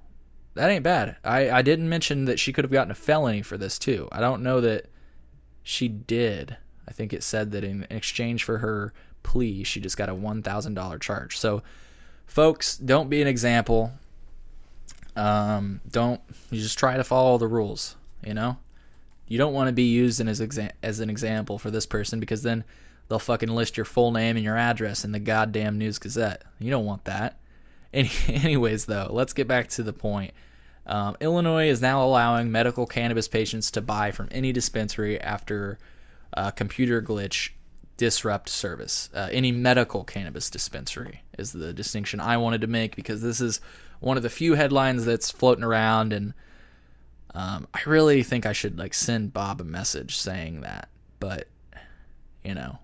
That 0.54 0.70
ain't 0.70 0.82
bad. 0.82 1.16
I, 1.22 1.50
I 1.50 1.62
didn't 1.62 1.88
mention 1.88 2.24
that 2.24 2.40
she 2.40 2.52
could 2.52 2.64
have 2.64 2.72
gotten 2.72 2.90
a 2.90 2.94
felony 2.94 3.42
for 3.42 3.56
this 3.56 3.78
too. 3.78 4.08
I 4.10 4.20
don't 4.20 4.42
know 4.42 4.60
that 4.60 4.86
she 5.62 5.88
did. 5.88 6.56
I 6.88 6.92
think 6.92 7.12
it 7.12 7.22
said 7.22 7.52
that 7.52 7.62
in 7.62 7.86
exchange 7.88 8.42
for 8.42 8.58
her 8.58 8.92
plea, 9.22 9.62
she 9.62 9.80
just 9.80 9.96
got 9.96 10.08
a 10.08 10.14
$1,000 10.14 11.00
charge. 11.00 11.38
So, 11.38 11.62
folks, 12.26 12.76
don't 12.76 13.08
be 13.08 13.22
an 13.22 13.28
example. 13.28 13.92
Um, 15.16 15.80
don't 15.90 16.20
you 16.50 16.60
just 16.60 16.78
try 16.78 16.96
to 16.96 17.04
follow 17.04 17.38
the 17.38 17.48
rules. 17.48 17.96
You 18.24 18.34
know, 18.34 18.58
you 19.26 19.38
don't 19.38 19.54
want 19.54 19.68
to 19.68 19.72
be 19.72 19.84
used 19.84 20.20
as 20.20 20.40
exa- 20.40 20.72
as 20.82 21.00
an 21.00 21.10
example 21.10 21.58
for 21.58 21.70
this 21.70 21.86
person 21.86 22.20
because 22.20 22.42
then 22.42 22.64
they'll 23.08 23.18
fucking 23.18 23.48
list 23.48 23.76
your 23.76 23.86
full 23.86 24.12
name 24.12 24.36
and 24.36 24.44
your 24.44 24.56
address 24.56 25.04
in 25.04 25.12
the 25.12 25.18
goddamn 25.18 25.78
News 25.78 25.98
Gazette. 25.98 26.42
You 26.58 26.70
don't 26.70 26.84
want 26.84 27.04
that. 27.04 27.38
Any- 27.92 28.10
anyways, 28.28 28.86
though, 28.86 29.08
let's 29.10 29.32
get 29.32 29.48
back 29.48 29.68
to 29.70 29.82
the 29.82 29.92
point. 29.92 30.32
Um, 30.86 31.16
Illinois 31.20 31.68
is 31.68 31.80
now 31.80 32.02
allowing 32.04 32.50
medical 32.50 32.86
cannabis 32.86 33.28
patients 33.28 33.70
to 33.72 33.80
buy 33.80 34.10
from 34.10 34.28
any 34.30 34.52
dispensary 34.52 35.20
after 35.20 35.78
a 36.32 36.50
computer 36.52 37.02
glitch 37.02 37.50
disrupt 37.96 38.48
service. 38.48 39.10
Uh, 39.14 39.28
any 39.30 39.52
medical 39.52 40.04
cannabis 40.04 40.48
dispensary 40.50 41.22
is 41.38 41.52
the 41.52 41.72
distinction 41.72 42.18
I 42.18 42.38
wanted 42.38 42.62
to 42.62 42.66
make 42.66 42.96
because 42.96 43.22
this 43.22 43.40
is 43.40 43.60
one 44.00 44.16
of 44.16 44.22
the 44.22 44.30
few 44.30 44.54
headlines 44.54 45.04
that's 45.04 45.30
floating 45.30 45.64
around, 45.64 46.12
and 46.12 46.34
um, 47.34 47.68
I 47.72 47.80
really 47.86 48.22
think 48.22 48.46
I 48.46 48.52
should 48.52 48.78
like 48.78 48.94
send 48.94 49.32
Bob 49.32 49.60
a 49.60 49.64
message 49.64 50.16
saying 50.16 50.62
that. 50.62 50.88
But 51.20 51.48
you 52.44 52.54
know, 52.54 52.78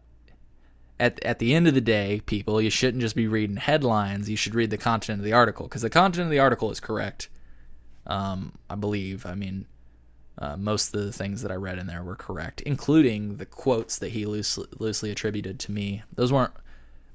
at 1.01 1.23
at 1.25 1.39
the 1.39 1.55
end 1.55 1.67
of 1.67 1.75
the 1.75 1.81
day, 1.81 2.23
people, 2.27 2.61
you 2.61 2.71
shouldn't 2.71 3.01
just 3.03 3.17
be 3.17 3.27
reading 3.27 3.57
headlines. 3.57 4.31
You 4.31 4.37
should 4.37 4.55
read 4.55 4.71
the 4.71 4.79
content 4.79 5.19
of 5.19 5.25
the 5.25 5.33
article 5.33 5.67
because 5.67 5.83
the 5.83 5.91
content 5.91 6.27
of 6.27 6.31
the 6.31 6.39
article 6.39 6.71
is 6.71 6.81
correct. 6.81 7.29
Um, 8.07 8.53
I 8.71 8.77
believe. 8.77 9.27
I 9.27 9.35
mean, 9.35 9.67
uh, 10.39 10.57
most 10.57 10.95
of 10.95 11.03
the 11.03 11.13
things 11.13 11.43
that 11.43 11.51
I 11.51 11.57
read 11.57 11.79
in 11.79 11.87
there 11.87 12.05
were 12.05 12.17
correct, 12.17 12.61
including 12.61 13.37
the 13.37 13.47
quotes 13.47 13.99
that 13.99 14.11
he 14.13 14.27
loosely, 14.27 14.67
loosely 14.79 15.11
attributed 15.11 15.59
to 15.61 15.73
me. 15.73 16.03
Those 16.15 16.33
weren't 16.33 16.53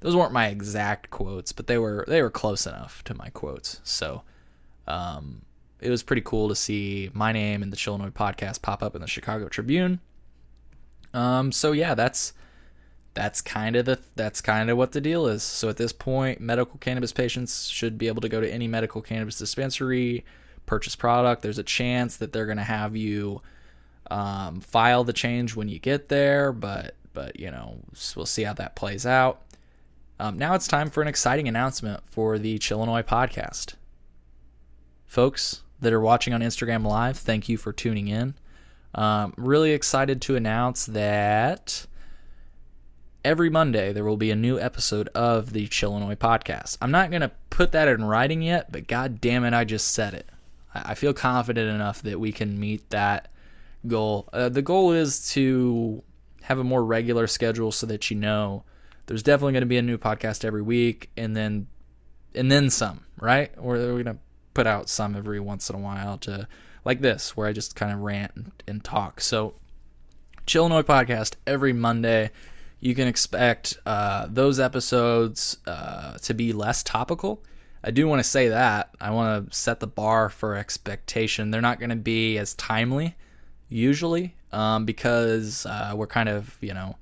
those 0.02 0.16
weren't 0.16 0.32
my 0.32 0.48
exact 0.48 1.10
quotes, 1.10 1.52
but 1.52 1.66
they 1.66 1.78
were 1.78 2.04
they 2.08 2.22
were 2.22 2.30
close 2.30 2.66
enough 2.66 3.02
to 3.04 3.14
my 3.14 3.30
quotes. 3.30 3.80
So 3.84 4.22
um, 4.86 5.42
it 5.80 5.90
was 5.90 6.02
pretty 6.02 6.22
cool 6.22 6.48
to 6.48 6.54
see 6.54 7.10
my 7.14 7.32
name 7.32 7.62
and 7.62 7.72
the 7.72 7.76
Chillinois 7.76 8.10
podcast 8.10 8.62
pop 8.62 8.82
up 8.82 8.94
in 8.94 9.00
the 9.00 9.08
Chicago 9.08 9.48
Tribune. 9.48 10.00
Um, 11.14 11.52
so 11.52 11.72
yeah, 11.72 11.94
that's 11.94 12.32
that's 13.14 13.40
kind 13.40 13.76
of 13.76 13.84
the 13.84 13.98
that's 14.16 14.40
kind 14.40 14.70
of 14.70 14.76
what 14.76 14.92
the 14.92 15.00
deal 15.00 15.26
is. 15.26 15.42
So 15.42 15.68
at 15.68 15.76
this 15.76 15.92
point, 15.92 16.40
medical 16.40 16.78
cannabis 16.78 17.12
patients 17.12 17.68
should 17.68 17.98
be 17.98 18.08
able 18.08 18.22
to 18.22 18.28
go 18.28 18.40
to 18.40 18.50
any 18.50 18.68
medical 18.68 19.02
cannabis 19.02 19.38
dispensary 19.38 20.24
purchase 20.66 20.96
product. 20.96 21.42
There's 21.42 21.58
a 21.58 21.64
chance 21.64 22.16
that 22.18 22.32
they're 22.32 22.46
going 22.46 22.58
to 22.58 22.64
have 22.64 22.96
you 22.96 23.42
um, 24.10 24.60
file 24.60 25.04
the 25.04 25.12
change 25.12 25.54
when 25.54 25.68
you 25.68 25.78
get 25.78 26.08
there, 26.08 26.52
but 26.52 26.96
but 27.12 27.38
you 27.38 27.50
know 27.50 27.78
we'll 28.16 28.26
see 28.26 28.44
how 28.44 28.54
that 28.54 28.74
plays 28.74 29.06
out. 29.06 29.42
Um, 30.22 30.38
now 30.38 30.54
it's 30.54 30.68
time 30.68 30.88
for 30.88 31.02
an 31.02 31.08
exciting 31.08 31.48
announcement 31.48 32.00
for 32.06 32.38
the 32.38 32.56
Chillinois 32.60 33.02
podcast. 33.02 33.74
Folks 35.04 35.64
that 35.80 35.92
are 35.92 36.00
watching 36.00 36.32
on 36.32 36.42
Instagram 36.42 36.86
Live, 36.86 37.18
thank 37.18 37.48
you 37.48 37.56
for 37.56 37.72
tuning 37.72 38.06
in. 38.06 38.36
Um, 38.94 39.34
really 39.36 39.72
excited 39.72 40.22
to 40.22 40.36
announce 40.36 40.86
that 40.86 41.86
every 43.24 43.50
Monday 43.50 43.92
there 43.92 44.04
will 44.04 44.16
be 44.16 44.30
a 44.30 44.36
new 44.36 44.60
episode 44.60 45.08
of 45.08 45.52
the 45.52 45.66
Chillinois 45.66 46.14
podcast. 46.14 46.78
I'm 46.80 46.92
not 46.92 47.10
going 47.10 47.22
to 47.22 47.32
put 47.50 47.72
that 47.72 47.88
in 47.88 48.04
writing 48.04 48.42
yet, 48.42 48.70
but 48.70 48.86
god 48.86 49.20
damn 49.20 49.44
it, 49.44 49.54
I 49.54 49.64
just 49.64 49.88
said 49.88 50.14
it. 50.14 50.28
I 50.72 50.94
feel 50.94 51.12
confident 51.12 51.68
enough 51.68 52.00
that 52.02 52.20
we 52.20 52.30
can 52.30 52.60
meet 52.60 52.88
that 52.90 53.26
goal. 53.88 54.28
Uh, 54.32 54.50
the 54.50 54.62
goal 54.62 54.92
is 54.92 55.28
to 55.32 56.00
have 56.42 56.60
a 56.60 56.64
more 56.64 56.84
regular 56.84 57.26
schedule 57.26 57.72
so 57.72 57.86
that 57.86 58.08
you 58.08 58.16
know 58.16 58.62
there's 59.06 59.22
definitely 59.22 59.52
going 59.52 59.62
to 59.62 59.66
be 59.66 59.78
a 59.78 59.82
new 59.82 59.98
podcast 59.98 60.44
every 60.44 60.62
week 60.62 61.10
and 61.16 61.36
then 61.36 61.66
and 62.34 62.50
then 62.50 62.70
some, 62.70 63.04
right? 63.20 63.52
Or 63.58 63.74
we're 63.74 64.02
going 64.02 64.16
to 64.16 64.18
put 64.54 64.66
out 64.66 64.88
some 64.88 65.14
every 65.14 65.40
once 65.40 65.68
in 65.68 65.76
a 65.76 65.78
while 65.78 66.18
to 66.18 66.48
like 66.84 67.00
this 67.00 67.36
where 67.36 67.46
I 67.46 67.52
just 67.52 67.76
kind 67.76 67.92
of 67.92 68.00
rant 68.00 68.32
and, 68.34 68.52
and 68.66 68.84
talk. 68.84 69.20
So 69.20 69.54
Chillinois 70.46 70.82
podcast 70.82 71.34
every 71.46 71.72
Monday. 71.72 72.30
You 72.80 72.96
can 72.96 73.06
expect 73.06 73.78
uh, 73.86 74.26
those 74.28 74.58
episodes 74.58 75.58
uh, 75.66 76.18
to 76.18 76.34
be 76.34 76.52
less 76.52 76.82
topical. 76.82 77.44
I 77.84 77.92
do 77.92 78.08
want 78.08 78.20
to 78.20 78.28
say 78.28 78.48
that. 78.48 78.90
I 79.00 79.10
want 79.10 79.50
to 79.50 79.56
set 79.56 79.78
the 79.78 79.86
bar 79.86 80.28
for 80.28 80.56
expectation. 80.56 81.50
They're 81.50 81.60
not 81.60 81.78
going 81.78 81.90
to 81.90 81.96
be 81.96 82.38
as 82.38 82.54
timely 82.54 83.16
usually 83.68 84.34
um, 84.52 84.84
because 84.84 85.64
uh, 85.66 85.92
we're 85.94 86.08
kind 86.08 86.28
of, 86.28 86.56
you 86.60 86.74
know, 86.74 86.96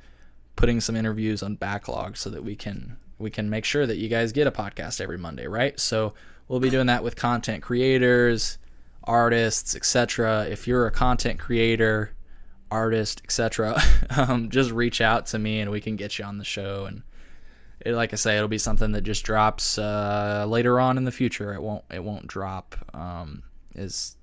putting 0.56 0.80
some 0.80 0.96
interviews 0.96 1.42
on 1.42 1.54
backlog 1.54 2.16
so 2.16 2.30
that 2.30 2.44
we 2.44 2.56
can 2.56 2.96
we 3.18 3.30
can 3.30 3.50
make 3.50 3.64
sure 3.64 3.86
that 3.86 3.98
you 3.98 4.08
guys 4.08 4.32
get 4.32 4.46
a 4.46 4.50
podcast 4.50 5.00
every 5.00 5.18
Monday, 5.18 5.46
right? 5.46 5.78
So 5.78 6.14
we'll 6.48 6.60
be 6.60 6.70
doing 6.70 6.86
that 6.86 7.04
with 7.04 7.16
content 7.16 7.62
creators, 7.62 8.58
artists, 9.04 9.76
etc. 9.76 10.46
If 10.48 10.66
you're 10.66 10.86
a 10.86 10.90
content 10.90 11.38
creator, 11.38 12.12
artist, 12.70 13.20
etc., 13.24 13.80
um, 14.16 14.48
just 14.48 14.70
reach 14.70 15.00
out 15.00 15.26
to 15.26 15.38
me 15.38 15.60
and 15.60 15.70
we 15.70 15.80
can 15.80 15.96
get 15.96 16.18
you 16.18 16.24
on 16.24 16.38
the 16.38 16.44
show. 16.44 16.86
And 16.86 17.02
it, 17.80 17.94
like 17.94 18.12
I 18.12 18.16
say, 18.16 18.36
it'll 18.36 18.48
be 18.48 18.58
something 18.58 18.92
that 18.92 19.02
just 19.02 19.24
drops 19.24 19.78
uh, 19.78 20.46
later 20.48 20.80
on 20.80 20.96
in 20.96 21.04
the 21.04 21.12
future. 21.12 21.54
It 21.54 21.62
won't 21.62 21.84
it 21.90 22.02
won't 22.02 22.26
drop 22.26 22.74
um, 22.94 23.42
is 23.74 24.16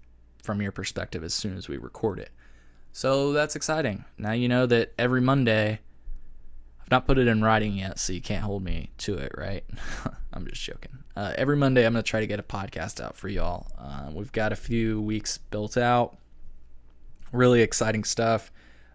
from 0.43 0.61
your 0.61 0.71
perspective 0.71 1.23
as 1.23 1.33
soon 1.33 1.57
as 1.57 1.67
we 1.67 1.77
record 1.77 2.19
it. 2.19 2.31
So 2.91 3.31
that's 3.33 3.55
exciting. 3.55 4.05
Now 4.17 4.31
you 4.31 4.47
know 4.47 4.65
that 4.65 4.93
every 4.97 5.21
Monday. 5.21 5.79
Not 6.89 7.06
put 7.06 7.17
it 7.17 7.28
in 7.28 7.41
writing 7.43 7.73
yet, 7.73 8.00
so 8.00 8.13
you 8.13 8.21
can't 8.21 8.43
hold 8.43 8.63
me 8.63 8.91
to 9.00 9.17
it, 9.17 9.34
right? 9.38 9.63
I'm 10.34 10.47
just 10.47 10.62
joking. 10.62 10.91
Uh, 11.15 11.34
every 11.36 11.58
Monday, 11.58 11.86
I'm 11.86 11.93
going 11.93 12.04
to 12.04 12.10
try 12.10 12.21
to 12.21 12.28
get 12.28 12.39
a 12.39 12.43
podcast 12.43 13.04
out 13.04 13.17
for 13.17 13.28
y'all. 13.28 13.67
Uh, 13.78 14.10
we've 14.13 14.32
got 14.32 14.54
a 14.54 14.56
few 14.56 15.02
weeks 15.02 15.38
built 15.38 15.78
out 15.78 16.17
really 17.32 17.62
exciting 17.62 18.04
stuff. 18.04 18.52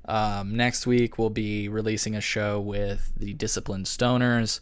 Um, 0.07 0.57
next 0.57 0.87
week, 0.87 1.19
we'll 1.19 1.31
be 1.31 1.69
releasing 1.69 2.17
a 2.17 2.21
show 2.21 2.61
with 2.61 3.13
the 3.17 3.35
Disciplined 3.35 3.87
Stoners. 3.87 4.61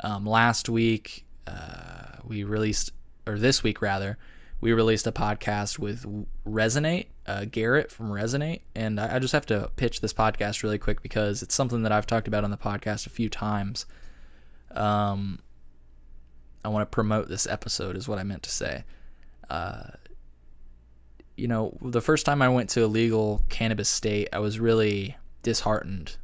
Um, 0.00 0.24
last 0.24 0.68
week, 0.68 1.26
uh, 1.46 2.16
we 2.24 2.44
released, 2.44 2.92
or 3.26 3.38
this 3.38 3.62
week 3.62 3.82
rather, 3.82 4.16
we 4.60 4.72
released 4.72 5.06
a 5.06 5.12
podcast 5.12 5.78
with 5.78 6.06
Resonate, 6.46 7.06
uh, 7.26 7.46
Garrett 7.46 7.90
from 7.90 8.10
Resonate. 8.10 8.60
And 8.74 9.00
I, 9.00 9.16
I, 9.16 9.18
just 9.18 9.32
have 9.32 9.46
to 9.46 9.70
pitch 9.76 10.00
this 10.00 10.12
podcast 10.12 10.62
really 10.62 10.78
quick 10.78 11.02
because 11.02 11.42
it's 11.42 11.54
something 11.54 11.82
that 11.82 11.92
I've 11.92 12.06
talked 12.06 12.28
about 12.28 12.44
on 12.44 12.50
the 12.50 12.58
podcast 12.58 13.06
a 13.06 13.10
few 13.10 13.30
times. 13.30 13.86
Um, 14.72 15.40
I 16.64 16.68
want 16.68 16.82
to 16.82 16.94
promote 16.94 17.28
this 17.28 17.46
episode, 17.46 17.96
is 17.96 18.06
what 18.06 18.18
I 18.18 18.22
meant 18.22 18.42
to 18.42 18.50
say. 18.50 18.84
Uh, 19.48 19.90
you 21.36 21.48
know, 21.48 21.76
the 21.80 22.02
first 22.02 22.26
time 22.26 22.42
I 22.42 22.50
went 22.50 22.68
to 22.70 22.84
a 22.84 22.86
legal 22.86 23.42
cannabis 23.48 23.88
state, 23.88 24.28
I 24.32 24.40
was 24.40 24.60
really 24.60 25.16
disheartened 25.42 26.16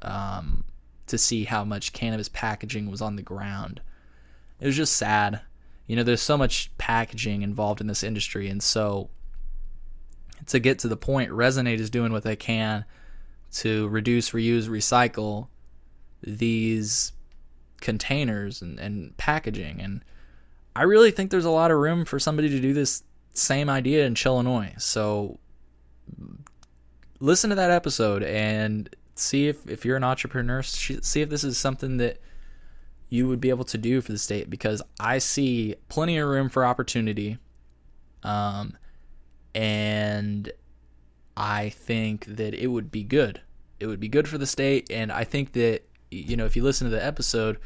um, 0.00 0.64
to 1.06 1.18
see 1.18 1.44
how 1.44 1.64
much 1.64 1.92
cannabis 1.92 2.30
packaging 2.30 2.90
was 2.90 3.02
on 3.02 3.16
the 3.16 3.22
ground. 3.22 3.82
It 4.60 4.66
was 4.66 4.76
just 4.76 4.96
sad. 4.96 5.42
You 5.86 5.96
know, 5.96 6.02
there's 6.02 6.22
so 6.22 6.38
much 6.38 6.70
packaging 6.78 7.42
involved 7.42 7.80
in 7.80 7.86
this 7.86 8.02
industry, 8.02 8.48
and 8.48 8.62
so 8.62 9.10
to 10.46 10.58
get 10.58 10.78
to 10.80 10.88
the 10.88 10.96
point, 10.96 11.30
Resonate 11.30 11.78
is 11.78 11.90
doing 11.90 12.12
what 12.12 12.22
they 12.22 12.36
can 12.36 12.84
to 13.52 13.88
reduce, 13.88 14.30
reuse, 14.30 14.68
recycle 14.68 15.48
these 16.22 17.12
containers 17.80 18.62
and, 18.62 18.78
and 18.78 19.16
packaging. 19.16 19.80
And 19.80 20.02
I 20.74 20.82
really 20.82 21.10
think 21.10 21.30
there's 21.30 21.44
a 21.44 21.50
lot 21.50 21.70
of 21.70 21.78
room 21.78 22.04
for 22.04 22.18
somebody 22.18 22.48
to 22.48 22.60
do 22.60 22.72
this 22.72 23.02
same 23.32 23.68
idea 23.68 24.06
in 24.06 24.14
Chillinois. 24.14 24.74
So 24.78 25.38
listen 27.20 27.50
to 27.50 27.56
that 27.56 27.70
episode 27.70 28.22
and 28.22 28.94
see 29.14 29.48
if, 29.48 29.66
if 29.68 29.84
you're 29.84 29.96
an 29.96 30.04
entrepreneur, 30.04 30.62
see 30.62 31.20
if 31.20 31.28
this 31.28 31.44
is 31.44 31.56
something 31.58 31.98
that 31.98 32.18
you 33.14 33.28
would 33.28 33.40
be 33.40 33.48
able 33.48 33.64
to 33.64 33.78
do 33.78 34.00
for 34.00 34.10
the 34.10 34.18
state 34.18 34.50
because 34.50 34.82
I 34.98 35.18
see 35.18 35.76
plenty 35.88 36.18
of 36.18 36.28
room 36.28 36.48
for 36.48 36.64
opportunity. 36.64 37.38
Um, 38.24 38.76
and 39.54 40.50
I 41.36 41.68
think 41.68 42.26
that 42.26 42.54
it 42.54 42.66
would 42.66 42.90
be 42.90 43.04
good. 43.04 43.40
It 43.78 43.86
would 43.86 44.00
be 44.00 44.08
good 44.08 44.26
for 44.26 44.36
the 44.36 44.48
state. 44.48 44.90
And 44.90 45.12
I 45.12 45.22
think 45.22 45.52
that, 45.52 45.82
you 46.10 46.36
know, 46.36 46.44
if 46.44 46.56
you 46.56 46.64
listen 46.64 46.90
to 46.90 46.90
the 46.90 47.04
episode, 47.04 47.60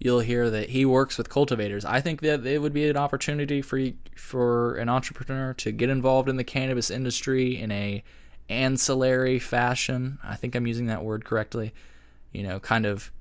you'll 0.00 0.20
hear 0.20 0.50
that 0.50 0.70
he 0.70 0.84
works 0.84 1.16
with 1.16 1.28
cultivators. 1.28 1.84
I 1.84 2.00
think 2.00 2.20
that 2.22 2.44
it 2.44 2.60
would 2.60 2.72
be 2.72 2.88
an 2.88 2.96
opportunity 2.96 3.62
for 3.62 3.80
for 4.16 4.74
an 4.74 4.88
entrepreneur 4.88 5.54
to 5.54 5.70
get 5.70 5.88
involved 5.88 6.28
in 6.28 6.36
the 6.36 6.42
cannabis 6.42 6.90
industry 6.90 7.56
in 7.56 7.70
a 7.70 8.02
ancillary 8.48 9.38
fashion. 9.38 10.18
I 10.24 10.34
think 10.34 10.56
I'm 10.56 10.66
using 10.66 10.86
that 10.86 11.04
word 11.04 11.24
correctly. 11.24 11.72
You 12.32 12.42
know, 12.42 12.58
kind 12.58 12.86
of 12.86 13.12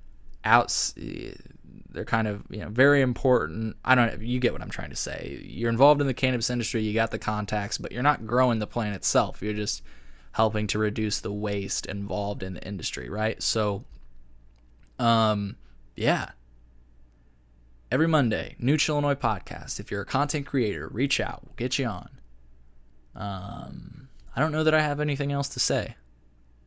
outs 0.43 0.95
they're 1.91 2.05
kind 2.05 2.27
of, 2.27 2.43
you 2.49 2.59
know, 2.59 2.69
very 2.69 3.01
important. 3.01 3.75
I 3.83 3.95
don't 3.95 4.21
you 4.21 4.39
get 4.39 4.53
what 4.53 4.61
I'm 4.61 4.69
trying 4.69 4.91
to 4.91 4.95
say. 4.95 5.41
You're 5.43 5.69
involved 5.69 6.01
in 6.01 6.07
the 6.07 6.13
cannabis 6.13 6.49
industry, 6.49 6.81
you 6.81 6.93
got 6.93 7.11
the 7.11 7.19
contacts, 7.19 7.77
but 7.77 7.91
you're 7.91 8.03
not 8.03 8.27
growing 8.27 8.59
the 8.59 8.67
plant 8.67 8.95
itself. 8.95 9.41
You're 9.41 9.53
just 9.53 9.81
helping 10.33 10.67
to 10.67 10.79
reduce 10.79 11.19
the 11.19 11.33
waste 11.33 11.85
involved 11.85 12.43
in 12.43 12.53
the 12.53 12.65
industry, 12.67 13.09
right? 13.09 13.41
So 13.41 13.83
um 14.97 15.55
yeah, 15.95 16.31
Every 17.91 18.07
Monday, 18.07 18.55
New 18.59 18.77
Chillinois 18.77 19.15
podcast. 19.15 19.79
If 19.79 19.89
you're 19.89 20.03
a 20.03 20.05
content 20.05 20.45
creator, 20.45 20.87
reach 20.89 21.19
out. 21.19 21.41
We'll 21.43 21.55
get 21.55 21.79
you 21.79 21.87
on. 21.87 22.09
Um, 23.15 24.09
I 24.35 24.39
don't 24.39 24.51
know 24.51 24.63
that 24.63 24.75
I 24.75 24.81
have 24.81 24.99
anything 24.99 25.31
else 25.31 25.49
to 25.49 25.59
say. 25.59 25.95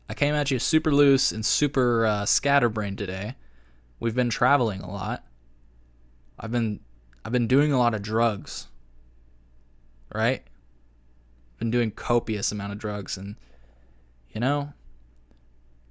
I 0.09 0.15
came 0.15 0.35
at 0.35 0.51
you 0.51 0.59
super 0.59 0.93
loose 0.93 1.31
and 1.31 1.47
super 1.47 2.05
uh, 2.05 2.27
scatterbrained 2.27 2.99
today. 2.99 3.37
We've 4.03 4.17
been 4.17 4.31
traveling 4.31 4.81
a 4.81 4.91
lot. 4.91 5.25
I've 6.37 6.51
been 6.51 6.81
I've 7.25 7.31
been 7.31 7.47
doing 7.47 7.73
a 7.73 7.79
lot 7.79 7.95
of 7.95 8.03
drugs. 8.03 8.67
Right? 10.13 10.43
Been 11.61 11.71
doing 11.71 11.93
copious 11.93 12.51
amount 12.51 12.73
of 12.73 12.79
drugs 12.81 13.17
and 13.17 13.37
you 14.33 14.41
know, 14.41 14.73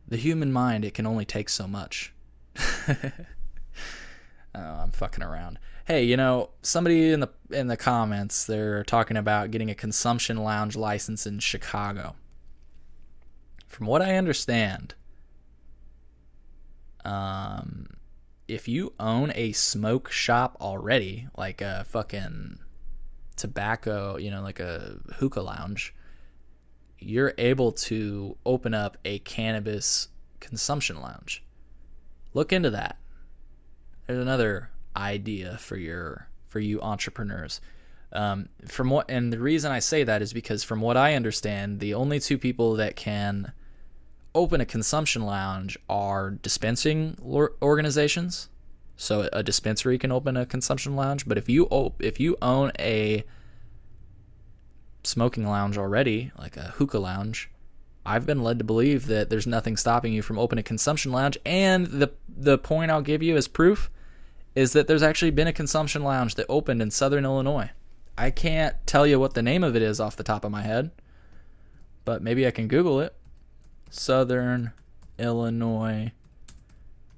the 0.10 0.18
human 0.18 0.52
mind 0.52 0.84
it 0.84 0.94
can 0.94 1.06
only 1.06 1.24
take 1.24 1.48
so 1.48 1.68
much. 1.68 2.14
Oh, 4.54 4.60
I'm 4.60 4.92
fucking 4.92 5.24
around. 5.24 5.60
Hey, 5.86 6.04
you 6.04 6.18
know, 6.18 6.50
somebody 6.62 7.14
in 7.14 7.22
the 7.22 7.30
in 7.52 7.68
the 7.68 7.78
comments 7.78 8.44
they're 8.44 8.84
talking 8.84 9.16
about 9.16 9.50
getting 9.50 9.70
a 9.70 9.74
consumption 9.74 10.44
lounge 10.44 10.76
license 10.76 11.26
in 11.26 11.40
Chicago. 11.40 12.16
From 13.66 13.88
what 13.88 14.02
I 14.02 14.18
understand, 14.18 14.94
um, 17.06 17.88
if 18.52 18.68
you 18.68 18.94
own 19.00 19.32
a 19.36 19.52
smoke 19.54 20.12
shop 20.12 20.58
already, 20.60 21.28
like 21.38 21.62
a 21.62 21.86
fucking 21.90 22.60
tobacco, 23.36 24.18
you 24.18 24.30
know, 24.30 24.42
like 24.42 24.60
a 24.60 24.98
hookah 25.16 25.42
lounge, 25.42 25.94
you're 27.00 27.34
able 27.38 27.72
to 27.72 28.38
open 28.46 28.74
up 28.74 28.98
a 29.06 29.20
cannabis 29.20 30.10
consumption 30.40 31.02
lounge. 31.02 31.44
Look 32.34 32.54
into 32.54 32.70
that 32.72 32.98
there's 34.12 34.22
another 34.22 34.70
idea 34.96 35.58
for 35.58 35.78
your 35.78 36.28
for 36.48 36.60
you 36.60 36.82
entrepreneurs. 36.82 37.62
Um, 38.12 38.50
from 38.68 38.90
what 38.90 39.10
and 39.10 39.32
the 39.32 39.40
reason 39.40 39.72
I 39.72 39.80
say 39.80 40.04
that 40.04 40.22
is 40.22 40.34
because 40.34 40.64
from 40.64 40.82
what 40.82 40.98
I 40.98 41.16
understand, 41.16 41.80
the 41.80 41.94
only 41.94 42.20
two 42.20 42.38
people 42.38 42.76
that 42.76 42.98
can 42.98 43.54
open 44.34 44.62
a 44.62 44.66
consumption 44.66 45.26
lounge 45.26 45.78
are 45.90 46.32
dispensing 46.32 47.18
organizations. 47.62 48.50
So 48.96 49.28
a 49.34 49.42
dispensary 49.42 49.98
can 49.98 50.12
open 50.12 50.38
a 50.38 50.46
consumption 50.46 50.96
lounge, 50.96 51.28
but 51.28 51.38
if 51.38 51.50
you 51.50 51.66
op- 51.72 52.02
if 52.04 52.20
you 52.20 52.38
own 52.42 52.72
a 52.80 53.24
smoking 55.04 55.48
lounge 55.48 55.78
already, 55.78 56.32
like 56.38 56.56
a 56.56 56.74
hookah 56.78 57.00
lounge, 57.00 57.50
I've 58.06 58.26
been 58.26 58.44
led 58.44 58.60
to 58.60 58.64
believe 58.64 59.08
that 59.08 59.30
there's 59.30 59.48
nothing 59.48 59.78
stopping 59.78 60.14
you 60.14 60.22
from 60.22 60.40
opening 60.40 60.62
a 60.62 60.64
consumption 60.64 61.12
lounge. 61.12 61.38
And 61.46 61.88
the 61.88 62.12
the 62.28 62.58
point 62.58 62.92
I'll 62.92 63.02
give 63.02 63.24
you 63.24 63.36
as 63.36 63.48
proof 63.48 63.90
is 64.56 64.74
that 64.74 64.88
there's 64.88 65.04
actually 65.04 65.32
been 65.32 65.48
a 65.48 65.54
consumption 65.54 66.04
lounge 66.04 66.36
that 66.36 66.46
opened 66.50 66.82
in 66.82 66.92
Southern 66.92 67.26
Illinois. 67.26 67.72
I 68.18 68.30
can't 68.30 68.76
tell 68.86 69.08
you 69.08 69.20
what 69.20 69.34
the 69.34 69.42
name 69.42 69.64
of 69.64 69.76
it 69.76 69.82
is 69.82 70.00
off 70.00 70.16
the 70.16 70.24
top 70.24 70.44
of 70.44 70.52
my 70.52 70.62
head, 70.62 70.92
but 72.06 72.22
maybe 72.22 72.46
I 72.46 72.52
can 72.52 72.68
Google 72.68 73.00
it. 73.00 73.16
Southern 73.92 74.72
Illinois 75.20 76.14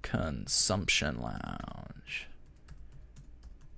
Consumption 0.02 1.22
Lounge. 1.22 2.28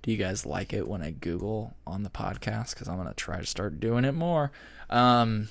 Do 0.02 0.10
you 0.10 0.16
guys 0.16 0.46
like 0.46 0.72
it 0.72 0.88
when 0.88 1.02
I 1.02 1.10
Google 1.10 1.76
on 1.86 2.02
the 2.02 2.10
podcast? 2.10 2.70
Because 2.70 2.88
I'm 2.88 2.96
going 2.96 3.06
to 3.06 3.14
try 3.14 3.38
to 3.38 3.46
start 3.46 3.80
doing 3.80 4.04
it 4.06 4.12
more. 4.12 4.50
Um, 4.88 5.48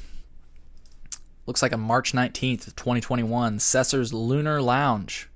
looks 1.45 1.61
like 1.61 1.71
on 1.71 1.81
March 1.81 2.13
19th, 2.13 2.75
2021, 2.75 3.59
Cesar's 3.59 4.11
Lunar 4.11 4.61
Lounge 4.61 5.29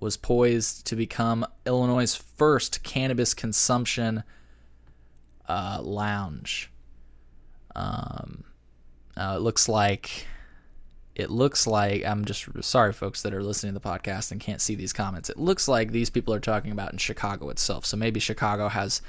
was 0.00 0.16
poised 0.16 0.86
to 0.86 0.96
become 0.96 1.46
Illinois' 1.66 2.14
first 2.14 2.82
cannabis 2.82 3.34
consumption 3.34 4.22
uh, 5.46 5.80
lounge. 5.82 6.70
Um, 7.76 8.44
uh, 9.18 9.34
it 9.36 9.42
looks 9.42 9.68
like 9.68 10.26
it 11.14 11.30
looks 11.30 11.66
like 11.66 12.04
I'm 12.04 12.24
just 12.24 12.46
sorry, 12.62 12.92
folks 12.92 13.22
that 13.22 13.34
are 13.34 13.42
listening 13.42 13.74
to 13.74 13.78
the 13.78 13.88
podcast 13.88 14.30
and 14.30 14.40
can't 14.40 14.60
see 14.60 14.74
these 14.74 14.92
comments. 14.92 15.28
It 15.30 15.38
looks 15.38 15.68
like 15.68 15.90
these 15.90 16.10
people 16.10 16.32
are 16.34 16.40
talking 16.40 16.72
about 16.72 16.92
in 16.92 16.98
Chicago 16.98 17.50
itself. 17.50 17.84
So 17.84 17.96
maybe 17.96 18.20
Chicago 18.20 18.68
has 18.68 19.02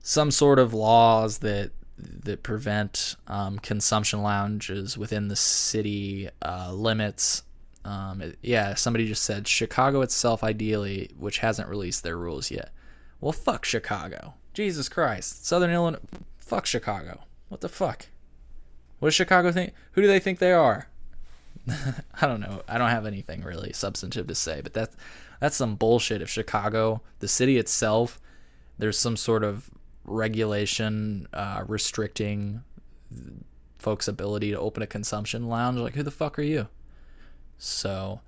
some 0.00 0.30
sort 0.30 0.58
of 0.58 0.72
laws 0.72 1.38
that 1.38 1.72
that 1.98 2.42
prevent 2.42 3.16
um, 3.26 3.58
consumption 3.58 4.22
lounges 4.22 4.98
within 4.98 5.28
the 5.28 5.36
city 5.36 6.28
uh, 6.42 6.72
limits. 6.72 7.42
Um, 7.84 8.20
it, 8.20 8.38
yeah, 8.42 8.74
somebody 8.74 9.06
just 9.06 9.24
said 9.24 9.48
Chicago 9.48 10.02
itself, 10.02 10.44
ideally, 10.44 11.10
which 11.18 11.38
hasn't 11.38 11.68
released 11.68 12.02
their 12.02 12.16
rules 12.16 12.50
yet. 12.50 12.70
Well, 13.20 13.32
fuck 13.32 13.64
Chicago. 13.64 14.34
Jesus 14.52 14.88
Christ. 14.88 15.46
Southern 15.46 15.70
Illinois. 15.70 16.00
Fuck 16.36 16.66
Chicago. 16.66 17.22
What 17.48 17.60
the 17.60 17.68
fuck? 17.68 18.06
What 18.98 19.08
does 19.08 19.14
Chicago 19.14 19.52
think? 19.52 19.72
Who 19.92 20.02
do 20.02 20.08
they 20.08 20.20
think 20.20 20.38
they 20.38 20.52
are? 20.52 20.88
I 21.68 22.26
don't 22.26 22.40
know. 22.40 22.62
I 22.68 22.78
don't 22.78 22.90
have 22.90 23.06
anything 23.06 23.42
really 23.42 23.72
substantive 23.72 24.26
to 24.28 24.34
say, 24.34 24.60
but 24.60 24.74
that 24.74 24.90
that's 25.40 25.56
some 25.56 25.74
bullshit. 25.74 26.22
If 26.22 26.30
Chicago, 26.30 27.02
the 27.18 27.28
city 27.28 27.58
itself, 27.58 28.20
there's 28.78 28.98
some 28.98 29.16
sort 29.16 29.44
of 29.44 29.70
regulation 30.04 31.26
uh, 31.32 31.64
restricting 31.66 32.62
folks' 33.78 34.08
ability 34.08 34.50
to 34.50 34.58
open 34.58 34.82
a 34.82 34.86
consumption 34.86 35.48
lounge. 35.48 35.78
Like, 35.78 35.94
who 35.94 36.02
the 36.02 36.10
fuck 36.10 36.38
are 36.38 36.42
you? 36.42 36.68
So, 37.58 38.20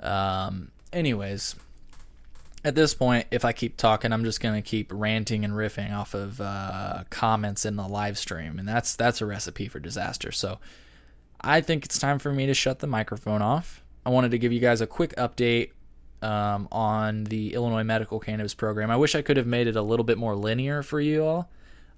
um, 0.00 0.70
anyways, 0.92 1.56
at 2.66 2.74
this 2.74 2.94
point, 2.94 3.28
if 3.30 3.44
I 3.44 3.52
keep 3.52 3.76
talking, 3.76 4.12
I'm 4.12 4.24
just 4.24 4.40
gonna 4.40 4.60
keep 4.60 4.90
ranting 4.92 5.44
and 5.44 5.54
riffing 5.54 5.96
off 5.96 6.14
of 6.14 6.40
uh, 6.40 7.04
comments 7.10 7.64
in 7.64 7.76
the 7.76 7.86
live 7.86 8.18
stream, 8.18 8.58
and 8.58 8.66
that's 8.66 8.96
that's 8.96 9.20
a 9.20 9.26
recipe 9.26 9.68
for 9.68 9.78
disaster. 9.78 10.32
So, 10.32 10.58
I 11.40 11.60
think 11.60 11.84
it's 11.84 11.96
time 11.96 12.18
for 12.18 12.32
me 12.32 12.46
to 12.46 12.54
shut 12.54 12.80
the 12.80 12.88
microphone 12.88 13.40
off. 13.40 13.84
I 14.04 14.10
wanted 14.10 14.32
to 14.32 14.38
give 14.38 14.52
you 14.52 14.58
guys 14.58 14.80
a 14.80 14.86
quick 14.88 15.14
update 15.14 15.70
um, 16.22 16.66
on 16.72 17.22
the 17.24 17.54
Illinois 17.54 17.84
Medical 17.84 18.18
Cannabis 18.18 18.52
Program. 18.52 18.90
I 18.90 18.96
wish 18.96 19.14
I 19.14 19.22
could 19.22 19.36
have 19.36 19.46
made 19.46 19.68
it 19.68 19.76
a 19.76 19.82
little 19.82 20.04
bit 20.04 20.18
more 20.18 20.34
linear 20.34 20.82
for 20.82 21.00
you 21.00 21.24
all. 21.24 21.50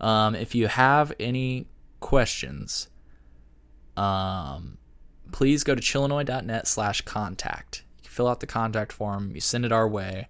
Um, 0.02 0.34
if 0.34 0.54
you 0.54 0.68
have 0.68 1.14
any 1.18 1.66
questions, 2.00 2.88
um, 3.96 4.76
please 5.32 5.64
go 5.64 5.74
to 5.74 5.80
chillinois.net 5.80 6.66
slash 6.68 7.00
contact. 7.00 7.84
You 7.96 8.02
can 8.02 8.10
fill 8.10 8.28
out 8.28 8.40
the 8.40 8.46
contact 8.46 8.92
form, 8.92 9.32
you 9.34 9.40
send 9.40 9.64
it 9.64 9.72
our 9.72 9.88
way. 9.88 10.28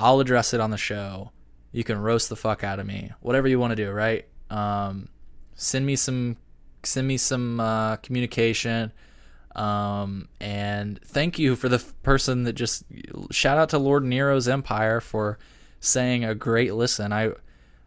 I'll 0.00 0.20
address 0.20 0.54
it 0.54 0.60
on 0.60 0.70
the 0.70 0.78
show. 0.78 1.30
You 1.72 1.84
can 1.84 1.98
roast 2.00 2.28
the 2.28 2.36
fuck 2.36 2.64
out 2.64 2.80
of 2.80 2.86
me. 2.86 3.12
Whatever 3.20 3.48
you 3.48 3.60
want 3.60 3.72
to 3.72 3.76
do, 3.76 3.90
right? 3.90 4.26
Um, 4.48 5.08
send 5.54 5.86
me 5.86 5.94
some 5.94 6.36
send 6.82 7.06
me 7.06 7.18
some 7.18 7.60
uh, 7.60 7.96
communication 7.96 8.90
um, 9.56 10.28
and 10.40 11.00
thank 11.04 11.38
you 11.38 11.56
for 11.56 11.68
the 11.68 11.76
f- 11.76 11.92
person 12.02 12.44
that 12.44 12.52
just 12.52 12.84
shout 13.30 13.58
out 13.58 13.70
to 13.70 13.78
Lord 13.78 14.04
Nero's 14.04 14.48
Empire 14.48 15.00
for 15.00 15.38
saying 15.80 16.24
a 16.24 16.34
great 16.34 16.74
listen. 16.74 17.12
I 17.12 17.32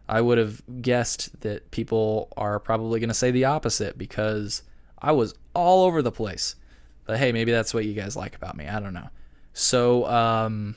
I 0.08 0.20
would 0.20 0.36
have 0.36 0.62
guessed 0.82 1.40
that 1.40 1.70
people 1.70 2.28
are 2.36 2.60
probably 2.60 3.00
going 3.00 3.08
to 3.08 3.14
say 3.14 3.30
the 3.30 3.46
opposite 3.46 3.96
because 3.96 4.62
I 5.00 5.12
was 5.12 5.34
all 5.54 5.84
over 5.84 6.02
the 6.02 6.12
place. 6.12 6.56
But 7.06 7.18
hey, 7.18 7.32
maybe 7.32 7.52
that's 7.52 7.72
what 7.72 7.86
you 7.86 7.94
guys 7.94 8.14
like 8.14 8.36
about 8.36 8.56
me. 8.56 8.66
I 8.66 8.80
don't 8.80 8.94
know. 8.94 9.08
So 9.54 10.06
um, 10.06 10.74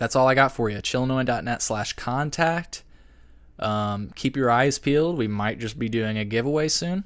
that's 0.00 0.16
all 0.16 0.26
I 0.26 0.34
got 0.34 0.50
for 0.52 0.70
you. 0.70 0.78
Chillinois.net 0.78 1.60
slash 1.60 1.92
contact. 1.92 2.84
Um, 3.58 4.10
keep 4.14 4.34
your 4.34 4.50
eyes 4.50 4.78
peeled. 4.78 5.18
We 5.18 5.28
might 5.28 5.58
just 5.58 5.78
be 5.78 5.90
doing 5.90 6.16
a 6.16 6.24
giveaway 6.24 6.68
soon. 6.68 7.04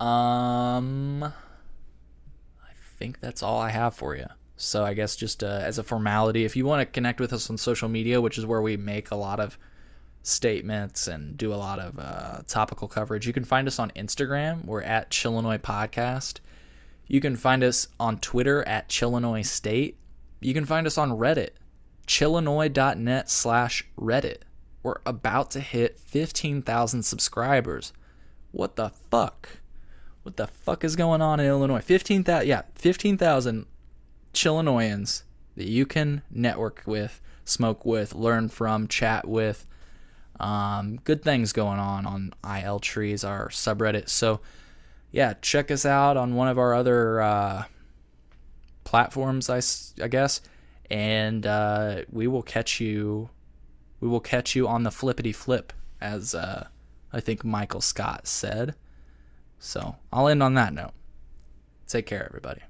Um, 0.00 1.22
I 1.22 2.72
think 2.98 3.20
that's 3.20 3.42
all 3.42 3.60
I 3.60 3.68
have 3.68 3.94
for 3.94 4.16
you. 4.16 4.24
So 4.56 4.82
I 4.82 4.94
guess 4.94 5.14
just 5.14 5.44
uh, 5.44 5.60
as 5.62 5.76
a 5.76 5.82
formality, 5.82 6.46
if 6.46 6.56
you 6.56 6.64
want 6.64 6.80
to 6.80 6.86
connect 6.86 7.20
with 7.20 7.34
us 7.34 7.50
on 7.50 7.58
social 7.58 7.90
media, 7.90 8.22
which 8.22 8.38
is 8.38 8.46
where 8.46 8.62
we 8.62 8.78
make 8.78 9.10
a 9.10 9.16
lot 9.16 9.38
of 9.38 9.58
statements 10.22 11.06
and 11.08 11.36
do 11.36 11.52
a 11.52 11.56
lot 11.56 11.78
of 11.78 11.98
uh, 11.98 12.40
topical 12.48 12.88
coverage, 12.88 13.26
you 13.26 13.34
can 13.34 13.44
find 13.44 13.68
us 13.68 13.78
on 13.78 13.90
Instagram. 13.90 14.64
We're 14.64 14.80
at 14.80 15.10
Chillinois 15.10 15.58
Podcast. 15.58 16.38
You 17.08 17.20
can 17.20 17.36
find 17.36 17.62
us 17.62 17.88
on 18.00 18.20
Twitter 18.20 18.66
at 18.66 18.88
Chillinois 18.88 19.42
State. 19.42 19.98
You 20.40 20.54
can 20.54 20.64
find 20.64 20.86
us 20.86 20.96
on 20.96 21.10
Reddit, 21.10 21.50
chillinois.net 22.06 23.30
slash 23.30 23.84
Reddit. 23.98 24.38
We're 24.82 24.96
about 25.04 25.50
to 25.52 25.60
hit 25.60 25.98
15,000 25.98 27.02
subscribers. 27.02 27.92
What 28.52 28.76
the 28.76 28.90
fuck? 29.10 29.48
What 30.22 30.36
the 30.36 30.46
fuck 30.46 30.84
is 30.84 30.96
going 30.96 31.22
on 31.22 31.40
in 31.40 31.46
Illinois? 31.46 31.80
15,000, 31.80 32.46
yeah, 32.48 32.62
15,000 32.74 33.66
Chillinoisans 34.32 35.24
that 35.56 35.66
you 35.66 35.86
can 35.86 36.22
network 36.30 36.82
with, 36.86 37.20
smoke 37.44 37.84
with, 37.84 38.14
learn 38.14 38.48
from, 38.48 38.86
chat 38.86 39.26
with. 39.26 39.66
Um, 40.38 40.96
good 41.04 41.22
things 41.22 41.52
going 41.52 41.78
on 41.78 42.06
on 42.06 42.32
IL 42.44 42.78
Trees, 42.78 43.24
our 43.24 43.48
subreddit. 43.48 44.08
So, 44.08 44.40
yeah, 45.10 45.34
check 45.40 45.70
us 45.70 45.86
out 45.86 46.16
on 46.16 46.34
one 46.34 46.48
of 46.48 46.58
our 46.58 46.74
other 46.74 47.22
uh, 47.22 47.64
platforms, 48.84 49.48
I, 49.48 49.60
I 50.02 50.08
guess, 50.08 50.40
and 50.90 51.46
uh, 51.46 52.02
we 52.10 52.26
will 52.26 52.42
catch 52.42 52.80
you. 52.80 53.30
We 54.00 54.08
will 54.08 54.20
catch 54.20 54.54
you 54.54 54.68
on 54.68 54.82
the 54.82 54.90
flippity 54.90 55.32
flip, 55.32 55.72
as 56.00 56.34
uh, 56.34 56.68
I 57.12 57.20
think 57.20 57.44
Michael 57.44 57.80
Scott 57.80 58.26
said. 58.26 58.74
So 59.58 59.96
I'll 60.12 60.28
end 60.28 60.42
on 60.42 60.54
that 60.54 60.74
note. 60.74 60.92
Take 61.86 62.06
care, 62.06 62.26
everybody. 62.26 62.62